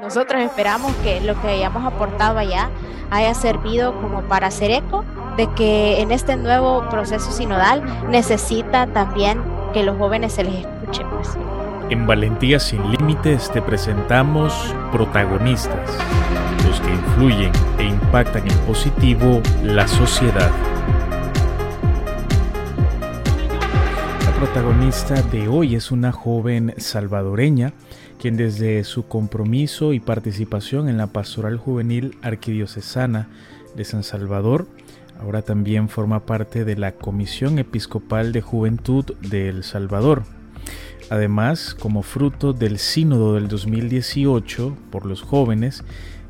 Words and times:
nosotros 0.00 0.42
esperamos 0.42 0.94
que 0.96 1.20
lo 1.20 1.40
que 1.40 1.48
hayamos 1.48 1.84
aportado 1.84 2.38
allá 2.38 2.70
haya 3.10 3.34
servido 3.34 3.94
como 4.00 4.22
para 4.22 4.48
hacer 4.48 4.70
eco 4.70 5.04
de 5.36 5.48
que 5.54 6.00
en 6.00 6.12
este 6.12 6.36
nuevo 6.36 6.88
proceso 6.90 7.30
sinodal 7.30 7.82
necesita 8.10 8.86
también 8.86 9.40
que 9.72 9.82
los 9.82 9.96
jóvenes 9.96 10.32
se 10.32 10.44
les 10.44 10.54
escuche. 10.54 11.04
Pues. 11.04 11.36
En 11.90 12.06
Valentía 12.06 12.58
sin 12.58 12.90
Límites 12.90 13.50
te 13.52 13.62
presentamos 13.62 14.74
protagonistas, 14.90 15.90
los 16.66 16.80
que 16.80 16.90
influyen 16.90 17.52
e 17.78 17.84
impactan 17.84 18.48
en 18.48 18.58
positivo 18.60 19.40
la 19.62 19.86
sociedad. 19.86 20.50
La 24.24 24.32
protagonista 24.32 25.14
de 25.14 25.48
hoy 25.48 25.76
es 25.76 25.90
una 25.90 26.12
joven 26.12 26.74
salvadoreña 26.76 27.72
quien 28.16 28.36
desde 28.36 28.82
su 28.84 29.06
compromiso 29.06 29.92
y 29.92 30.00
participación 30.00 30.88
en 30.88 30.96
la 30.96 31.08
Pastoral 31.08 31.56
Juvenil 31.56 32.16
Arquidiocesana 32.22 33.28
de 33.74 33.84
San 33.84 34.02
Salvador, 34.02 34.66
ahora 35.20 35.42
también 35.42 35.88
forma 35.88 36.26
parte 36.26 36.64
de 36.64 36.76
la 36.76 36.92
Comisión 36.92 37.58
Episcopal 37.58 38.32
de 38.32 38.42
Juventud 38.42 39.04
de 39.20 39.48
El 39.48 39.64
Salvador. 39.64 40.24
Además, 41.10 41.76
como 41.78 42.02
fruto 42.02 42.52
del 42.52 42.78
sínodo 42.78 43.34
del 43.34 43.48
2018 43.48 44.76
por 44.90 45.06
los 45.06 45.22
jóvenes, 45.22 45.84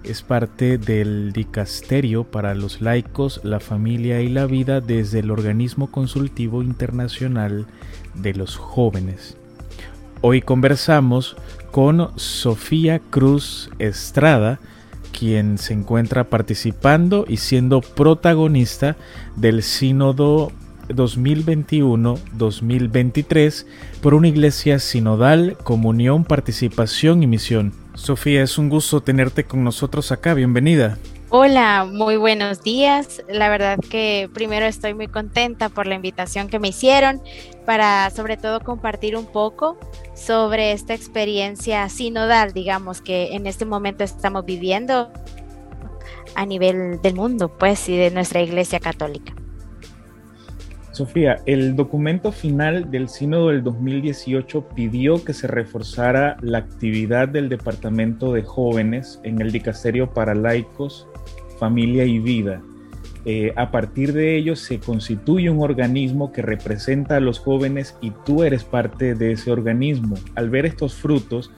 es 0.05 0.23
parte 0.23 0.79
del 0.79 1.33
dicasterio 1.33 2.25
para 2.25 2.55
los 2.55 2.81
laicos, 2.81 3.41
la 3.43 3.59
familia 3.59 4.21
y 4.21 4.29
la 4.29 4.47
vida 4.47 4.81
desde 4.81 5.21
el 5.21 5.31
organismo 5.31 5.91
consultivo 5.91 6.63
internacional 6.63 7.67
de 8.15 8.35
los 8.35 8.57
jóvenes. 8.57 9.37
Hoy 10.21 10.43
conversamos 10.43 11.37
con 11.77 12.09
Sofía 12.17 13.01
Cruz 13.11 13.69
Estrada, 13.79 14.59
quien 15.13 15.59
se 15.59 15.75
encuentra 15.75 16.25
participando 16.25 17.27
y 17.29 17.37
siendo 17.37 17.83
protagonista 17.83 18.97
del 19.37 19.63
Sínodo 19.63 20.53
2021-2023 20.89 23.67
por 24.01 24.15
una 24.15 24.29
iglesia 24.29 24.79
sinodal, 24.79 25.59
comunión, 25.65 26.25
participación 26.25 27.23
y 27.23 27.27
misión. 27.27 27.75
Sofía, 27.93 28.43
es 28.43 28.57
un 28.57 28.71
gusto 28.71 29.03
tenerte 29.03 29.45
con 29.45 29.63
nosotros 29.63 30.13
acá, 30.13 30.33
bienvenida. 30.33 30.97
Hola, 31.39 31.85
muy 31.85 32.17
buenos 32.17 32.63
días. 32.63 33.23
La 33.29 33.51
verdad 33.51 33.79
que 33.91 34.31
primero 34.33 34.65
estoy 34.65 34.95
muy 34.95 35.07
contenta 35.07 35.69
por 35.69 35.87
la 35.87 35.95
invitación 35.95 36.49
que 36.49 36.59
me 36.59 36.69
hicieron 36.69 37.21
para 37.67 38.09
sobre 38.09 38.39
todo 38.39 38.61
compartir 38.61 39.19
un 39.19 39.27
poco 39.27 39.79
sobre 40.15 40.73
esta 40.73 40.95
experiencia 40.95 41.91
sinodal, 41.91 42.55
digamos, 42.55 43.03
que 43.03 43.35
en 43.35 43.47
este 43.47 43.67
momento 43.67 44.03
estamos 44.03 44.47
viviendo 44.47 45.13
a 46.37 46.47
nivel 46.47 47.03
del 47.03 47.15
mundo, 47.15 47.55
pues, 47.59 47.87
y 47.91 47.99
de 47.99 48.11
nuestra 48.11 48.41
Iglesia 48.41 48.81
Católica. 48.81 49.35
Sofía, 50.93 51.43
el 51.45 51.77
documento 51.77 52.33
final 52.33 52.91
del 52.91 53.11
Sínodo 53.11 53.49
del 53.49 53.63
2018 53.63 54.69
pidió 54.75 55.23
que 55.23 55.35
se 55.35 55.47
reforzara 55.47 56.39
la 56.41 56.57
actividad 56.57 57.29
del 57.29 57.51
Departamento 57.51 58.33
de 58.33 58.43
Jóvenes 58.43 59.21
en 59.23 59.43
el 59.43 59.53
Dicasterio 59.53 60.15
para 60.15 60.35
Laicos 60.35 61.07
familia 61.59 62.05
y 62.05 62.19
vida. 62.19 62.63
Eh, 63.29 63.53
a 63.57 63.73
partir 63.73 64.13
de 64.13 64.37
ello 64.37 64.55
se 64.55 64.79
constituye 64.79 65.51
un 65.51 65.61
organismo 65.61 66.33
que 66.33 66.43
representa 66.43 67.17
a 67.17 67.21
los 67.21 67.41
jóvenes 67.41 67.97
y 68.01 68.13
tú 68.25 68.45
eres 68.45 68.63
parte 68.63 69.17
de 69.17 69.33
ese 69.33 69.51
organismo. 69.51 70.17
Al 70.37 70.49
ver 70.49 70.65
estos 70.65 70.95
frutos, 70.95 71.51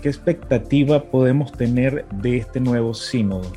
¿qué 0.00 0.08
expectativa 0.08 1.02
podemos 1.10 1.52
tener 1.52 2.06
de 2.08 2.38
este 2.38 2.58
nuevo 2.58 2.94
sínodo? 2.94 3.52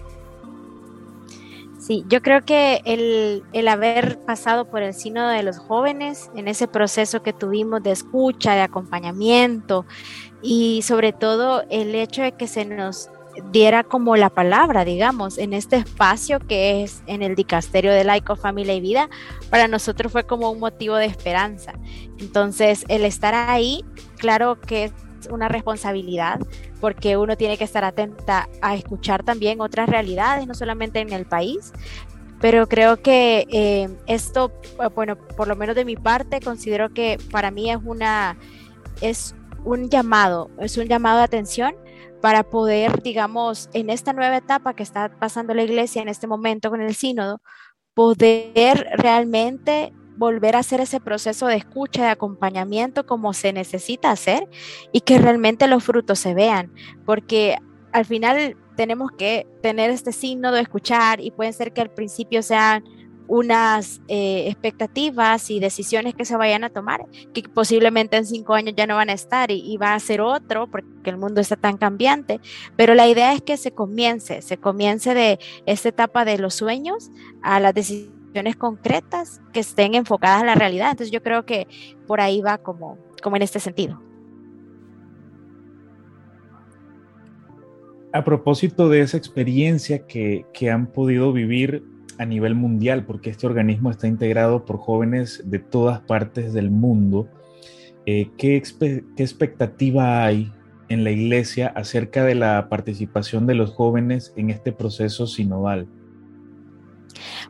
Sí, 1.79 2.05
yo 2.09 2.21
creo 2.21 2.43
que 2.43 2.81
el, 2.85 3.43
el, 3.53 3.67
haber 3.67 4.17
pasado 4.19 4.65
por 4.65 4.81
el 4.81 4.93
sínodo 4.93 5.29
de 5.29 5.43
los 5.43 5.57
jóvenes, 5.57 6.31
en 6.35 6.47
ese 6.47 6.67
proceso 6.67 7.23
que 7.23 7.33
tuvimos 7.33 7.83
de 7.83 7.91
escucha, 7.91 8.55
de 8.55 8.61
acompañamiento 8.61 9.85
y 10.41 10.81
sobre 10.83 11.11
todo 11.11 11.63
el 11.69 11.95
hecho 11.95 12.21
de 12.21 12.33
que 12.33 12.47
se 12.47 12.63
nos 12.65 13.09
diera 13.51 13.83
como 13.83 14.15
la 14.15 14.29
palabra, 14.29 14.85
digamos, 14.85 15.37
en 15.37 15.53
este 15.53 15.77
espacio 15.77 16.39
que 16.39 16.83
es 16.83 17.03
en 17.07 17.21
el 17.21 17.35
dicasterio 17.35 17.91
de 17.91 18.03
laico, 18.03 18.35
familia 18.35 18.73
y 18.73 18.81
vida, 18.81 19.09
para 19.49 19.67
nosotros 19.67 20.11
fue 20.11 20.25
como 20.25 20.51
un 20.51 20.59
motivo 20.59 20.95
de 20.95 21.05
esperanza. 21.05 21.73
Entonces, 22.19 22.85
el 22.87 23.05
estar 23.05 23.33
ahí, 23.33 23.83
claro 24.17 24.59
que 24.59 24.85
es 24.85 24.93
una 25.29 25.47
responsabilidad, 25.47 26.39
porque 26.79 27.17
uno 27.17 27.37
tiene 27.37 27.57
que 27.57 27.63
estar 27.63 27.83
atenta 27.83 28.49
a 28.61 28.75
escuchar 28.75 29.23
también 29.23 29.61
otras 29.61 29.89
realidades, 29.89 30.47
no 30.47 30.53
solamente 30.53 30.99
en 30.99 31.13
el 31.13 31.25
país, 31.25 31.71
pero 32.41 32.67
creo 32.67 33.01
que 33.01 33.47
eh, 33.51 33.89
esto, 34.05 34.51
bueno, 34.95 35.17
por 35.17 35.47
lo 35.47 35.55
menos 35.55 35.75
de 35.75 35.85
mi 35.85 35.95
parte, 35.95 36.41
considero 36.41 36.93
que 36.93 37.17
para 37.31 37.51
mí 37.51 37.71
es 37.71 37.77
una, 37.85 38.37
es 38.99 39.33
un 39.63 39.89
llamado, 39.89 40.49
es 40.59 40.77
un 40.77 40.87
llamado 40.87 41.19
de 41.19 41.23
atención 41.23 41.73
para 42.23 42.43
poder, 42.43 43.03
digamos, 43.03 43.69
en 43.73 43.89
esta 43.89 44.13
nueva 44.13 44.37
etapa 44.37 44.73
que 44.73 44.83
está 44.83 45.09
pasando 45.19 45.53
la 45.53 45.63
iglesia 45.63 46.01
en 46.01 46.07
este 46.07 46.25
momento 46.25 46.69
con 46.69 46.79
el 46.79 46.95
sínodo, 46.95 47.41
poder 47.93 48.87
realmente 48.95 49.91
volver 50.15 50.55
a 50.55 50.59
hacer 50.59 50.79
ese 50.79 51.01
proceso 51.01 51.47
de 51.47 51.57
escucha, 51.57 52.03
de 52.03 52.11
acompañamiento 52.11 53.05
como 53.05 53.33
se 53.33 53.51
necesita 53.51 54.09
hacer 54.09 54.47
y 54.93 55.01
que 55.01 55.17
realmente 55.17 55.67
los 55.67 55.83
frutos 55.83 56.17
se 56.17 56.33
vean, 56.33 56.71
porque 57.05 57.57
al 57.91 58.05
final 58.05 58.55
tenemos 58.77 59.11
que 59.11 59.45
tener 59.61 59.89
este 59.89 60.13
signo 60.13 60.53
de 60.53 60.61
escuchar 60.61 61.19
y 61.19 61.31
puede 61.31 61.51
ser 61.51 61.73
que 61.73 61.81
al 61.81 61.91
principio 61.91 62.41
sean 62.41 62.85
unas 63.27 64.01
eh, 64.07 64.45
expectativas 64.47 65.49
y 65.49 65.59
decisiones 65.59 66.15
que 66.15 66.25
se 66.25 66.35
vayan 66.35 66.63
a 66.63 66.69
tomar, 66.69 67.05
que 67.33 67.43
posiblemente 67.43 68.17
en 68.17 68.25
cinco 68.25 68.53
años 68.53 68.73
ya 68.75 68.87
no 68.87 68.95
van 68.95 69.09
a 69.09 69.13
estar 69.13 69.51
y, 69.51 69.77
va 69.77 69.93
a 69.93 69.99
ser 69.99 70.21
otro 70.21 70.67
porque 70.67 71.09
el 71.09 71.17
mundo 71.17 71.41
está 71.41 71.55
tan 71.55 71.77
cambiante. 71.77 72.39
Pero 72.75 72.93
la 72.93 73.07
idea 73.07 73.33
es 73.33 73.41
que 73.41 73.57
se 73.57 73.71
comience, 73.71 74.41
se 74.41 74.57
comience 74.57 75.13
de 75.13 75.39
esta 75.65 75.89
etapa 75.89 76.25
de 76.25 76.37
los 76.37 76.53
sueños 76.53 77.11
a 77.41 77.59
las 77.59 77.73
decisiones 77.73 78.55
concretas 78.57 79.41
que 79.51 79.59
estén 79.59 79.95
enfocadas 79.95 80.43
a 80.43 80.45
la 80.45 80.55
realidad. 80.55 80.91
Entonces 80.91 81.11
yo 81.11 81.21
creo 81.23 81.45
que 81.45 81.67
por 82.07 82.21
ahí 82.21 82.41
va 82.41 82.57
como, 82.57 82.97
como 83.21 83.35
en 83.35 83.41
este 83.41 83.59
sentido. 83.59 84.01
A 88.11 88.23
propósito 88.23 88.89
de 88.89 89.01
esa 89.01 89.17
experiencia 89.17 90.05
que, 90.05 90.45
que 90.53 90.69
han 90.69 90.85
podido 90.85 91.33
vivir 91.33 91.83
a 92.17 92.25
nivel 92.25 92.55
mundial, 92.55 93.05
porque 93.05 93.29
este 93.29 93.47
organismo 93.47 93.91
está 93.91 94.07
integrado 94.07 94.65
por 94.65 94.77
jóvenes 94.77 95.41
de 95.45 95.59
todas 95.59 96.01
partes 96.01 96.53
del 96.53 96.71
mundo. 96.71 97.27
Eh, 98.05 98.29
¿qué, 98.37 98.61
¿Qué 98.79 99.23
expectativa 99.23 100.23
hay 100.23 100.51
en 100.89 101.03
la 101.03 101.11
iglesia 101.11 101.67
acerca 101.75 102.23
de 102.23 102.35
la 102.35 102.67
participación 102.69 103.47
de 103.47 103.55
los 103.55 103.71
jóvenes 103.71 104.33
en 104.35 104.49
este 104.49 104.71
proceso 104.71 105.27
sinodal? 105.27 105.87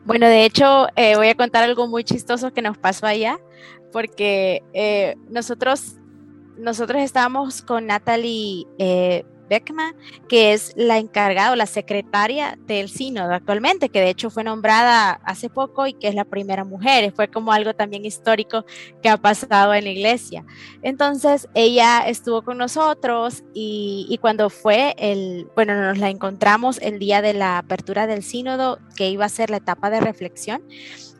Bueno, 0.04 0.26
de 0.26 0.44
hecho, 0.44 0.86
eh, 0.96 1.16
voy 1.16 1.28
a 1.28 1.34
contar 1.34 1.64
algo 1.64 1.86
muy 1.88 2.04
chistoso 2.04 2.52
que 2.52 2.62
nos 2.62 2.76
pasó 2.78 3.06
allá, 3.06 3.38
porque 3.92 4.62
eh, 4.72 5.16
nosotros, 5.30 5.96
nosotros 6.58 7.02
estábamos 7.02 7.62
con 7.62 7.86
Natalie 7.86 8.66
Beckman, 9.48 9.94
que 10.28 10.52
es 10.52 10.72
la 10.76 10.98
encargada 10.98 11.52
o 11.52 11.56
la 11.56 11.66
secretaria 11.66 12.58
del 12.66 12.88
sínodo 12.88 13.32
actualmente, 13.32 13.88
que 13.88 14.00
de 14.00 14.10
hecho 14.10 14.30
fue 14.30 14.44
nombrada 14.44 15.20
hace 15.24 15.48
poco 15.50 15.86
y 15.86 15.94
que 15.94 16.08
es 16.08 16.14
la 16.14 16.24
primera 16.24 16.64
mujer. 16.64 17.12
Fue 17.14 17.28
como 17.28 17.52
algo 17.52 17.74
también 17.74 18.04
histórico 18.04 18.64
que 19.02 19.08
ha 19.08 19.16
pasado 19.16 19.74
en 19.74 19.84
la 19.84 19.90
iglesia. 19.90 20.44
Entonces 20.82 21.48
ella 21.54 22.06
estuvo 22.06 22.42
con 22.42 22.58
nosotros 22.58 23.44
y, 23.52 24.18
cuando 24.20 24.50
fue 24.50 24.94
el, 24.98 25.48
bueno, 25.54 25.80
nos 25.80 25.98
la 25.98 26.10
encontramos 26.10 26.78
el 26.80 26.98
día 26.98 27.22
de 27.22 27.34
la 27.34 27.58
apertura 27.58 28.06
del 28.06 28.22
sínodo, 28.22 28.78
que 28.96 29.10
iba 29.10 29.24
a 29.24 29.28
ser 29.28 29.50
la 29.50 29.58
etapa 29.58 29.90
de 29.90 30.00
reflexión. 30.00 30.62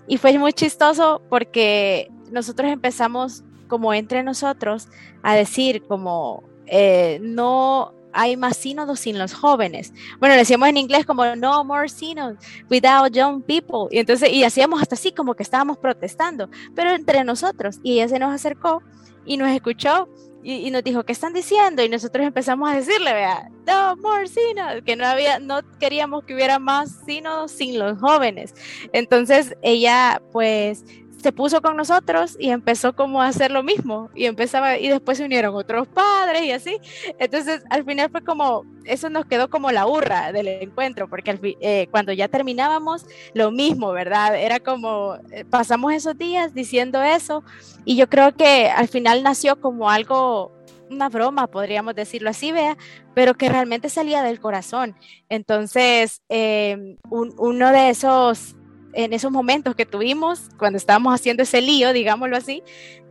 Y 0.07 0.19
fue 0.19 0.37
muy 0.39 0.53
chistoso 0.53 1.23
porque 1.29 2.11
nosotros 2.31 2.71
empezamos 2.71 3.43
como 3.69 3.95
entre 3.95 4.23
nosotros 4.23 4.89
a 5.23 5.35
decir 5.35 5.83
como 5.87 6.45
eh, 6.67 7.19
no 7.23 7.95
hay 8.15 8.37
más 8.37 8.57
sínodos 8.57 9.01
sin 9.01 9.19
los 9.19 9.35
jóvenes. 9.35 9.93
Bueno, 10.19 10.35
decíamos 10.35 10.69
en 10.69 10.77
inglés 10.77 11.05
como 11.05 11.37
no 11.37 11.65
more 11.65 11.89
synods 11.89 12.39
without 12.71 13.13
young 13.13 13.43
people. 13.43 13.89
Y 13.91 13.99
entonces, 13.99 14.33
y 14.33 14.45
hacíamos 14.45 14.81
hasta 14.81 14.95
así 14.95 15.13
como 15.13 15.35
que 15.35 15.43
estábamos 15.43 15.79
protestando, 15.79 16.49
pero 16.75 16.91
entre 16.91 17.25
nosotros. 17.25 17.81
Y 17.83 17.95
ella 17.95 18.09
se 18.09 18.19
nos 18.19 18.33
acercó 18.33 18.83
y 19.27 19.37
nos 19.37 19.51
escuchó 19.51 20.09
y, 20.45 20.71
nos 20.71 20.85
dijo, 20.85 21.05
¿qué 21.05 21.13
están 21.13 21.33
diciendo? 21.33 21.83
Y 21.83 21.89
nosotros 21.89 22.27
empezamos 22.27 22.71
a 22.71 22.75
decirle, 22.75 23.15
vea, 23.15 23.49
no 23.67 23.97
more 23.97 24.29
synods, 24.29 24.83
que 24.85 24.95
no 24.95 25.07
había, 25.07 25.39
no 25.39 25.61
queríamos 25.81 26.25
que 26.25 26.35
hubiera 26.35 26.59
más 26.59 27.01
sínodos 27.07 27.51
sin 27.51 27.79
los 27.79 27.99
jóvenes. 27.99 28.55
Entonces 28.93 29.57
ella 29.63 30.21
pues 30.33 30.85
se 31.25 31.33
puso 31.33 31.63
con 31.63 31.75
nosotros 31.75 32.37
y 32.39 32.51
empezó 32.51 32.95
como 32.95 33.23
a 33.23 33.29
hacer 33.29 33.51
lo 33.51 33.63
mismo 33.63 34.11
y 34.15 34.27
empezaba 34.27 34.77
y 34.77 34.89
después 34.89 35.17
se 35.17 35.25
unieron 35.25 35.55
otros 35.55 35.89
padres 35.89 36.43
y 36.43 36.53
así. 36.53 36.77
Entonces 37.19 37.63
al 37.71 37.83
final 37.83 38.11
fue 38.11 38.23
como, 38.23 38.67
eso 38.85 39.09
nos 39.09 39.25
quedó 39.25 39.49
como 39.49 39.71
la 39.71 39.87
hurra 39.87 40.33
del 40.33 40.49
encuentro, 40.49 41.09
porque 41.09 41.57
eh, 41.63 41.89
cuando 41.91 42.13
ya 42.13 42.29
terminábamos, 42.29 43.07
lo 43.33 43.51
mismo, 43.51 43.93
¿verdad? 43.93 44.37
Era 44.37 44.61
como, 44.61 45.17
eh, 45.31 45.47
pasamos 45.47 45.95
esos 45.95 46.19
días 46.19 46.53
diciendo 46.53 47.03
eso 47.03 47.43
y 47.87 47.97
yo 47.97 48.07
creo 48.11 48.37
que 48.37 48.69
al 48.69 48.89
final 48.89 49.23
nació 49.23 49.59
como 49.59 49.89
algo 49.89 50.53
una 50.91 51.09
broma, 51.09 51.47
podríamos 51.47 51.95
decirlo 51.95 52.29
así, 52.29 52.53
vea, 52.53 52.77
pero 53.15 53.33
que 53.33 53.49
realmente 53.49 53.89
salía 53.89 54.23
del 54.23 54.41
corazón. 54.41 54.95
Entonces, 55.31 56.21
em, 56.29 56.99
uno 57.09 57.73
de 57.73 57.89
esos 57.89 58.57
en 58.95 59.13
esos 59.13 59.31
momentos 59.31 59.75
que 59.75 59.87
tuvimos, 59.87 60.51
cuando 60.59 60.77
estábamos 60.77 61.15
haciendo 61.15 61.43
ese 61.43 61.61
lío, 61.61 61.93
digámoslo 61.93 62.37
así, 62.37 62.63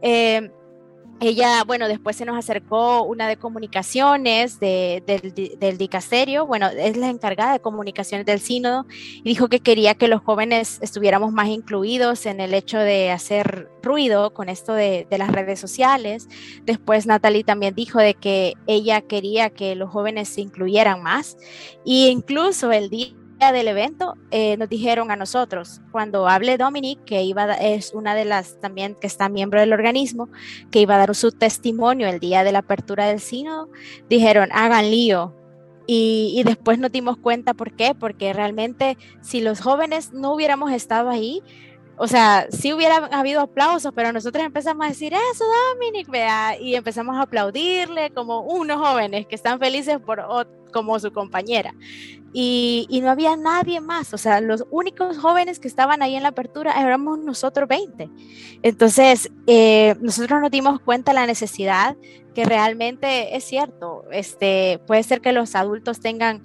eh, 0.02 0.50
ella, 1.20 1.64
bueno, 1.64 1.88
después 1.88 2.18
se 2.18 2.26
nos 2.26 2.38
acercó 2.38 3.04
una 3.04 3.30
de 3.30 3.38
comunicaciones 3.38 4.60
del, 4.60 5.04
del 5.06 5.78
dicasterio, 5.78 6.46
bueno, 6.46 6.68
es 6.68 6.98
la 6.98 7.08
encargada 7.08 7.54
de 7.54 7.60
comunicaciones 7.62 8.26
del 8.26 8.40
sínodo, 8.40 8.86
y 8.90 9.22
dijo 9.24 9.48
que 9.48 9.62
quería 9.62 9.94
que 9.94 10.10
los 10.10 10.22
jóvenes 10.22 10.80
estuviéramos 10.82 11.32
más 11.32 11.48
incluidos 11.48 12.26
en 12.26 12.42
el 12.42 12.54
hecho 12.54 12.78
de 12.78 13.12
hacer 13.12 13.70
ruido 13.82 14.34
con 14.34 14.50
esto 14.50 14.74
de, 14.74 15.08
de 15.10 15.18
las 15.18 15.32
redes 15.32 15.60
sociales. 15.60 16.28
Después 16.64 17.06
Natalie 17.06 17.44
también 17.46 17.74
dijo 17.74 18.00
de 18.00 18.16
que 18.16 18.56
ella 18.68 19.02
quería 19.02 19.50
que 19.50 19.76
los 19.76 19.92
jóvenes 19.92 20.28
se 20.28 20.42
incluyeran 20.42 21.04
más, 21.04 21.38
e 21.86 22.10
incluso 22.10 22.72
el 22.74 22.90
día 22.90 23.14
del 23.52 23.68
evento 23.68 24.16
eh, 24.32 24.58
nos 24.58 24.70
dijeron 24.70 25.12
a 25.12 25.16
nosotros, 25.16 25.82
cuando 25.92 26.28
hable 26.28 26.58
Dominic, 26.58 27.04
que 27.04 27.24
iba 27.24 27.54
es 27.54 27.94
una 27.94 28.16
de 28.16 28.26
las 28.26 28.60
también 28.60 28.96
que 28.96 29.08
está 29.08 29.30
miembro 29.30 29.60
del 29.60 29.74
organismo, 29.74 30.30
que 30.72 30.80
iba 30.80 30.96
a 30.96 31.00
dar 31.00 31.16
su 31.16 31.32
testimonio 31.32 32.08
el 32.08 32.20
día 32.20 32.44
de 32.44 32.52
la 32.52 32.60
apertura 32.60 33.08
del 33.08 33.20
sínodo, 33.20 33.70
dijeron, 34.10 34.50
hagan 34.52 34.90
lío. 34.90 35.36
Y, 35.86 36.34
y 36.38 36.44
después 36.44 36.80
nos 36.80 36.94
dimos 36.94 37.18
cuenta 37.18 37.54
por 37.54 37.76
qué, 37.76 37.94
porque 37.94 38.32
realmente 38.32 38.98
si 39.22 39.42
los 39.42 39.60
jóvenes 39.60 40.14
no 40.14 40.34
hubiéramos 40.34 40.72
estado 40.72 41.10
ahí, 41.10 41.44
o 41.98 42.08
sea, 42.08 42.48
sí 42.50 42.74
hubiera 42.74 42.98
habido 43.08 43.42
aplausos, 43.42 43.92
pero 43.96 44.12
nosotros 44.12 44.44
empezamos 44.44 44.86
a 44.86 44.90
decir 44.90 45.14
eso, 45.14 45.46
Dominic, 45.74 46.10
vea, 46.10 46.58
y 46.60 46.76
empezamos 46.76 47.16
a 47.18 47.24
aplaudirle 47.24 48.10
como 48.12 48.42
unos 48.42 48.78
jóvenes 48.78 49.28
que 49.28 49.36
están 49.36 49.60
felices 49.60 50.00
por 50.00 50.26
como 50.72 51.00
su 51.00 51.12
compañera. 51.12 51.74
Y, 52.36 52.88
y, 52.90 53.02
no 53.02 53.12
había 53.12 53.38
nadie 53.38 53.80
más, 53.80 54.12
o 54.12 54.18
sea, 54.18 54.42
los 54.42 54.66
únicos 54.72 55.20
jóvenes 55.20 55.60
que 55.60 55.68
estaban 55.68 56.02
ahí 56.02 56.16
en 56.16 56.24
la 56.24 56.30
apertura 56.30 56.72
éramos 56.82 57.20
nosotros 57.20 57.70
20. 57.70 58.10
Entonces, 58.64 59.32
eh, 59.46 59.96
nosotros 60.02 60.42
nos 60.42 60.50
dimos 60.50 60.80
cuenta 60.80 61.12
de 61.12 61.20
la 61.20 61.28
necesidad 61.28 61.96
que 62.34 62.46
realmente 62.46 63.36
es 63.36 63.44
cierto, 63.44 64.06
este, 64.12 64.80
puede 64.88 65.04
ser 65.04 65.22
que 65.22 65.32
los 65.32 65.54
adultos 65.54 66.00
tengan 66.00 66.42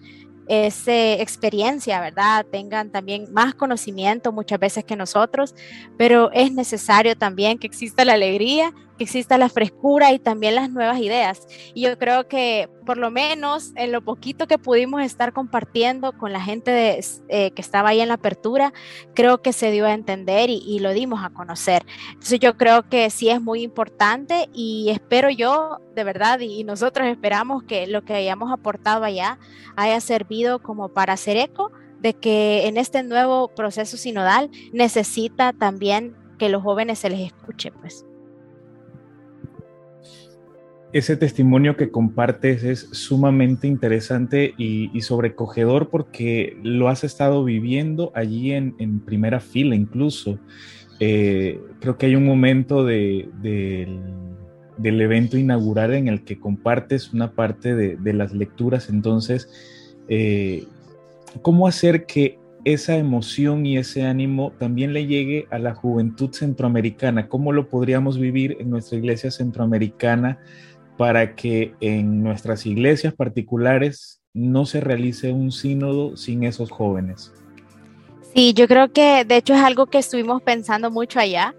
esa 0.48 1.12
experiencia, 1.14 2.00
¿verdad? 2.00 2.46
Tengan 2.50 2.90
también 2.90 3.32
más 3.32 3.54
conocimiento 3.54 4.32
muchas 4.32 4.58
veces 4.58 4.84
que 4.84 4.96
nosotros, 4.96 5.54
pero 5.96 6.30
es 6.32 6.52
necesario 6.52 7.16
también 7.16 7.58
que 7.58 7.66
exista 7.66 8.04
la 8.04 8.14
alegría 8.14 8.72
que 8.98 9.04
exista 9.04 9.38
la 9.38 9.48
frescura 9.48 10.12
y 10.12 10.18
también 10.18 10.54
las 10.54 10.70
nuevas 10.70 10.98
ideas. 10.98 11.46
Y 11.72 11.82
yo 11.82 11.98
creo 11.98 12.28
que 12.28 12.68
por 12.84 12.98
lo 12.98 13.10
menos 13.10 13.72
en 13.76 13.92
lo 13.92 14.02
poquito 14.02 14.46
que 14.46 14.58
pudimos 14.58 15.02
estar 15.02 15.32
compartiendo 15.32 16.12
con 16.12 16.32
la 16.32 16.40
gente 16.40 17.00
eh, 17.28 17.50
que 17.52 17.62
estaba 17.62 17.90
ahí 17.90 18.00
en 18.00 18.08
la 18.08 18.14
apertura, 18.14 18.72
creo 19.14 19.40
que 19.40 19.52
se 19.52 19.70
dio 19.70 19.86
a 19.86 19.92
entender 19.92 20.50
y, 20.50 20.78
lo 20.78 20.92
dimos 20.92 21.24
a 21.24 21.30
conocer. 21.30 21.84
Entonces 22.12 22.40
yo 22.40 22.56
creo 22.56 22.88
que 22.88 23.10
sí 23.10 23.30
es 23.30 23.40
muy 23.40 23.62
importante 23.62 24.48
y 24.52 24.90
espero 24.90 25.28
yo 25.30 25.78
de 25.94 26.04
verdad 26.04 26.40
y, 26.40 26.60
y 26.60 26.64
nosotros 26.64 27.08
esperamos 27.08 27.62
que 27.64 27.86
lo 27.86 28.04
que 28.04 28.14
hayamos 28.14 28.52
aportado 28.52 29.04
allá 29.04 29.38
haya 29.76 30.00
servido 30.00 30.62
como 30.62 30.88
para 30.88 31.14
hacer 31.14 31.36
eco 31.36 31.72
de 32.00 32.14
que 32.14 32.68
en 32.68 32.76
este 32.76 33.02
nuevo 33.02 33.48
proceso 33.48 33.96
sinodal 33.96 34.50
necesita 34.72 35.52
también 35.52 36.16
que 36.38 36.48
los 36.48 36.62
jóvenes 36.62 37.00
se 37.00 37.10
les 37.10 37.20
escuche, 37.20 37.72
pues 37.72 38.04
ese 40.92 41.16
testimonio 41.16 41.76
que 41.76 41.90
compartes 41.90 42.64
es 42.64 42.88
sumamente 42.92 43.66
interesante 43.66 44.54
y, 44.56 45.00
sobrecogedor 45.02 45.90
porque 45.90 46.56
lo 46.62 46.88
has 46.88 47.04
estado 47.04 47.44
viviendo 47.44 48.10
allí 48.14 48.52
en, 48.52 49.00
primera 49.00 49.40
fila 49.40 49.74
incluso. 49.74 50.38
Eh, 51.00 51.60
creo 51.80 51.98
que 51.98 52.06
hay 52.06 52.16
un 52.16 52.24
momento 52.24 52.84
del 52.84 53.30
evento 54.78 55.36
inaugural 55.36 55.94
en 55.94 56.08
el 56.08 56.24
que 56.24 56.40
compartes 56.40 57.12
una 57.12 57.32
parte 57.32 57.74
de, 57.74 58.12
las 58.14 58.32
lecturas, 58.32 58.88
entonces, 58.88 59.50
eh, 60.08 60.64
¿cómo 61.42 61.68
hacer 61.68 62.06
que 62.06 62.38
esa 62.64 62.96
emoción 62.96 63.66
y 63.66 63.78
ese 63.78 64.04
ánimo 64.04 64.52
también 64.58 64.92
le 64.92 65.06
llegue 65.06 65.46
a 65.50 65.58
la 65.58 65.74
juventud 65.74 66.32
centroamericana? 66.32 67.28
¿Cómo 67.28 67.52
lo 67.52 67.68
podríamos 67.68 68.18
vivir 68.18 68.56
en 68.58 68.70
nuestra 68.70 68.98
iglesia 68.98 69.30
centroamericana? 69.30 70.40
Para 70.98 71.36
que 71.36 71.74
en 71.80 72.22
nuestras 72.24 72.66
iglesias 72.66 73.14
particulares 73.14 74.20
no 74.34 74.66
se 74.66 74.80
realice 74.80 75.32
un 75.32 75.52
sínodo 75.52 76.16
sin 76.16 76.42
esos 76.42 76.70
jóvenes. 76.70 77.32
Sí, 78.34 78.52
yo 78.52 78.68
creo 78.68 78.92
que 78.92 79.24
de 79.24 79.36
hecho 79.36 79.54
es 79.54 79.60
algo 79.60 79.86
que 79.86 79.98
estuvimos 79.98 80.42
pensando 80.42 80.90
mucho 80.90 81.20
allá 81.20 81.54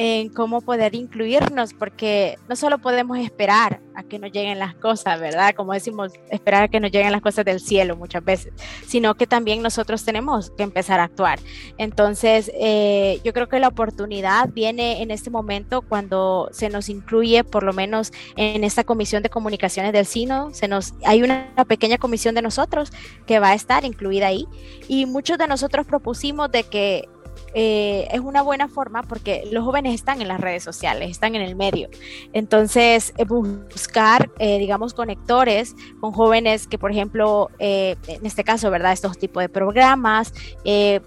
en 0.00 0.28
cómo 0.28 0.60
poder 0.60 0.94
incluirnos, 0.94 1.74
porque 1.74 2.36
no 2.48 2.54
solo 2.54 2.78
podemos 2.78 3.18
esperar 3.18 3.80
a 3.96 4.04
que 4.04 4.20
nos 4.20 4.30
lleguen 4.30 4.60
las 4.60 4.76
cosas, 4.76 5.18
¿verdad? 5.18 5.56
Como 5.56 5.72
decimos, 5.72 6.12
esperar 6.30 6.62
a 6.62 6.68
que 6.68 6.78
nos 6.78 6.92
lleguen 6.92 7.10
las 7.10 7.20
cosas 7.20 7.44
del 7.44 7.58
cielo 7.58 7.96
muchas 7.96 8.24
veces, 8.24 8.52
sino 8.86 9.16
que 9.16 9.26
también 9.26 9.60
nosotros 9.60 10.04
tenemos 10.04 10.50
que 10.50 10.62
empezar 10.62 11.00
a 11.00 11.02
actuar. 11.02 11.40
Entonces, 11.78 12.48
eh, 12.54 13.20
yo 13.24 13.32
creo 13.32 13.48
que 13.48 13.58
la 13.58 13.66
oportunidad 13.66 14.50
viene 14.50 15.02
en 15.02 15.10
este 15.10 15.30
momento 15.30 15.82
cuando 15.82 16.48
se 16.52 16.68
nos 16.68 16.88
incluye, 16.88 17.42
por 17.42 17.64
lo 17.64 17.72
menos 17.72 18.12
en 18.36 18.62
esta 18.62 18.84
comisión 18.84 19.24
de 19.24 19.30
comunicaciones 19.30 19.92
del 19.92 20.06
Sino, 20.06 20.54
se 20.54 20.68
nos, 20.68 20.94
hay 21.04 21.24
una 21.24 21.50
pequeña 21.66 21.98
comisión 21.98 22.36
de 22.36 22.42
nosotros 22.42 22.92
que 23.26 23.40
va 23.40 23.48
a 23.48 23.54
estar 23.54 23.84
incluida 23.84 24.28
ahí, 24.28 24.46
y 24.86 25.06
muchos 25.06 25.38
de 25.38 25.48
nosotros 25.48 25.88
propusimos 25.88 26.52
de 26.52 26.62
que 26.62 27.08
eh, 27.54 28.08
es 28.10 28.20
una 28.20 28.42
buena 28.42 28.68
forma 28.68 29.02
porque 29.02 29.44
los 29.50 29.64
jóvenes 29.64 29.94
están 29.94 30.20
en 30.20 30.28
las 30.28 30.40
redes 30.40 30.62
sociales, 30.62 31.10
están 31.10 31.34
en 31.34 31.42
el 31.42 31.56
medio. 31.56 31.88
Entonces, 32.32 33.14
eh, 33.16 33.24
buscar, 33.24 34.30
eh, 34.38 34.58
digamos, 34.58 34.94
conectores 34.94 35.74
con 36.00 36.12
jóvenes 36.12 36.66
que, 36.66 36.78
por 36.78 36.90
ejemplo, 36.90 37.50
en 37.58 38.24
este 38.24 38.44
caso, 38.44 38.70
¿verdad? 38.70 38.92
Estos 38.92 39.18
tipos 39.18 39.42
de 39.42 39.48
programas, 39.48 40.32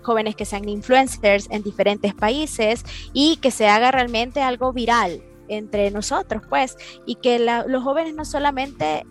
jóvenes 0.02 0.36
que 0.36 0.46
sean 0.46 0.68
influencers 0.68 1.48
en 1.52 1.64
diferentes 1.64 2.14
países 2.14 2.84
y 3.14 3.38
que 3.38 3.52
se 3.52 3.68
haga 3.68 3.92
realmente 3.92 4.42
algo 4.42 4.74
viral 4.74 5.22
entre 5.48 5.92
nosotros, 5.92 6.44
pues, 6.50 6.78
y 7.06 7.16
que 7.16 7.40
los 7.40 7.84
jóvenes 7.84 8.16
no 8.16 8.26
solamente 8.26 9.06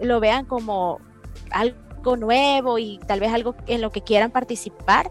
lo 0.00 0.20
vean 0.20 0.44
como 0.44 1.00
algo 1.50 2.16
nuevo 2.16 2.78
y 2.78 2.98
tal 3.06 3.20
vez 3.20 3.32
algo 3.32 3.54
en 3.66 3.80
lo 3.80 3.90
que 3.90 4.02
quieran 4.02 4.30
participar, 4.30 5.10